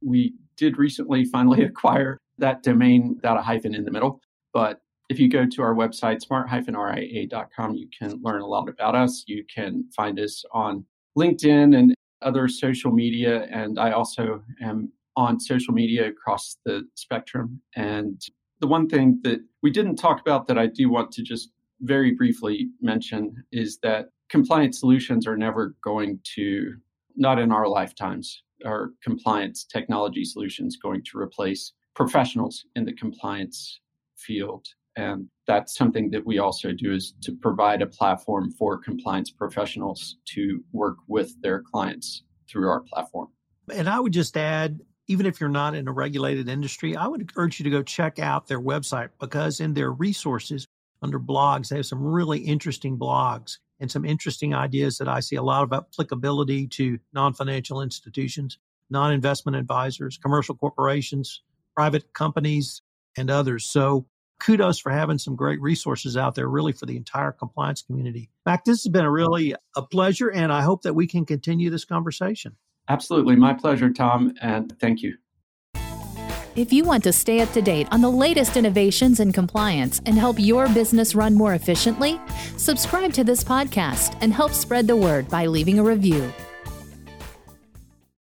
We 0.00 0.34
did 0.56 0.78
recently 0.78 1.24
finally 1.24 1.62
acquire 1.66 2.18
that 2.38 2.62
domain 2.62 3.16
without 3.16 3.36
a 3.36 3.42
hyphen 3.42 3.74
in 3.74 3.84
the 3.84 3.90
middle. 3.90 4.20
But 4.52 4.80
if 5.12 5.20
you 5.20 5.28
go 5.28 5.44
to 5.44 5.62
our 5.62 5.74
website, 5.74 6.22
smart-ria.com, 6.22 7.74
you 7.74 7.86
can 7.96 8.18
learn 8.22 8.40
a 8.40 8.46
lot 8.46 8.66
about 8.66 8.94
us. 8.94 9.24
You 9.26 9.44
can 9.54 9.84
find 9.94 10.18
us 10.18 10.42
on 10.52 10.86
LinkedIn 11.18 11.76
and 11.76 11.94
other 12.22 12.48
social 12.48 12.90
media. 12.90 13.46
And 13.50 13.78
I 13.78 13.92
also 13.92 14.42
am 14.62 14.90
on 15.14 15.38
social 15.38 15.74
media 15.74 16.08
across 16.08 16.56
the 16.64 16.88
spectrum. 16.94 17.60
And 17.76 18.22
the 18.60 18.66
one 18.66 18.88
thing 18.88 19.20
that 19.22 19.40
we 19.62 19.70
didn't 19.70 19.96
talk 19.96 20.18
about 20.18 20.46
that 20.46 20.56
I 20.56 20.66
do 20.66 20.88
want 20.88 21.12
to 21.12 21.22
just 21.22 21.50
very 21.82 22.12
briefly 22.12 22.70
mention 22.80 23.44
is 23.52 23.78
that 23.82 24.06
compliance 24.30 24.80
solutions 24.80 25.26
are 25.26 25.36
never 25.36 25.76
going 25.84 26.20
to, 26.36 26.74
not 27.16 27.38
in 27.38 27.52
our 27.52 27.68
lifetimes, 27.68 28.44
are 28.64 28.92
compliance 29.04 29.64
technology 29.64 30.24
solutions 30.24 30.78
going 30.82 31.02
to 31.04 31.18
replace 31.18 31.74
professionals 31.94 32.64
in 32.76 32.86
the 32.86 32.94
compliance 32.94 33.80
field. 34.16 34.66
Mm-hmm. 34.98 35.12
And 35.12 35.28
that's 35.46 35.76
something 35.76 36.10
that 36.10 36.24
we 36.24 36.38
also 36.38 36.72
do 36.72 36.92
is 36.92 37.14
to 37.22 37.32
provide 37.32 37.82
a 37.82 37.86
platform 37.86 38.52
for 38.52 38.78
compliance 38.78 39.30
professionals 39.30 40.18
to 40.26 40.62
work 40.72 40.96
with 41.08 41.40
their 41.42 41.62
clients 41.62 42.22
through 42.48 42.68
our 42.68 42.80
platform. 42.80 43.28
And 43.72 43.88
I 43.88 43.98
would 44.00 44.12
just 44.12 44.36
add, 44.36 44.80
even 45.08 45.26
if 45.26 45.40
you're 45.40 45.48
not 45.48 45.74
in 45.74 45.88
a 45.88 45.92
regulated 45.92 46.48
industry, 46.48 46.96
I 46.96 47.06
would 47.06 47.30
urge 47.36 47.58
you 47.58 47.64
to 47.64 47.70
go 47.70 47.82
check 47.82 48.18
out 48.18 48.46
their 48.46 48.60
website 48.60 49.10
because 49.20 49.60
in 49.60 49.74
their 49.74 49.92
resources 49.92 50.66
under 51.02 51.18
blogs, 51.18 51.68
they 51.68 51.76
have 51.76 51.86
some 51.86 52.02
really 52.02 52.38
interesting 52.38 52.98
blogs 52.98 53.58
and 53.80 53.90
some 53.90 54.04
interesting 54.04 54.54
ideas 54.54 54.98
that 54.98 55.08
I 55.08 55.20
see 55.20 55.36
a 55.36 55.42
lot 55.42 55.64
of 55.64 55.72
applicability 55.72 56.68
to 56.68 56.98
non 57.12 57.34
financial 57.34 57.82
institutions, 57.82 58.58
non 58.90 59.12
investment 59.12 59.56
advisors, 59.56 60.18
commercial 60.18 60.54
corporations, 60.54 61.42
private 61.74 62.12
companies, 62.14 62.82
and 63.16 63.30
others. 63.30 63.64
So 63.64 64.06
kudos 64.42 64.78
for 64.78 64.90
having 64.90 65.18
some 65.18 65.36
great 65.36 65.60
resources 65.60 66.16
out 66.16 66.34
there 66.34 66.48
really 66.48 66.72
for 66.72 66.86
the 66.86 66.96
entire 66.96 67.32
compliance 67.32 67.82
community. 67.82 68.30
Mac, 68.44 68.64
this 68.64 68.82
has 68.82 68.90
been 68.90 69.04
a 69.04 69.10
really 69.10 69.54
a 69.76 69.82
pleasure 69.82 70.30
and 70.30 70.52
I 70.52 70.62
hope 70.62 70.82
that 70.82 70.94
we 70.94 71.06
can 71.06 71.24
continue 71.24 71.70
this 71.70 71.84
conversation. 71.84 72.56
Absolutely. 72.88 73.36
My 73.36 73.54
pleasure, 73.54 73.90
Tom, 73.90 74.34
and 74.42 74.76
thank 74.80 75.02
you. 75.02 75.14
If 76.54 76.70
you 76.70 76.84
want 76.84 77.02
to 77.04 77.14
stay 77.14 77.40
up 77.40 77.50
to 77.52 77.62
date 77.62 77.88
on 77.90 78.02
the 78.02 78.10
latest 78.10 78.58
innovations 78.58 79.20
in 79.20 79.32
compliance 79.32 80.02
and 80.04 80.18
help 80.18 80.38
your 80.38 80.68
business 80.68 81.14
run 81.14 81.34
more 81.34 81.54
efficiently, 81.54 82.20
subscribe 82.58 83.14
to 83.14 83.24
this 83.24 83.42
podcast 83.42 84.18
and 84.20 84.34
help 84.34 84.52
spread 84.52 84.86
the 84.86 84.96
word 84.96 85.28
by 85.28 85.46
leaving 85.46 85.78
a 85.78 85.82
review. 85.82 86.30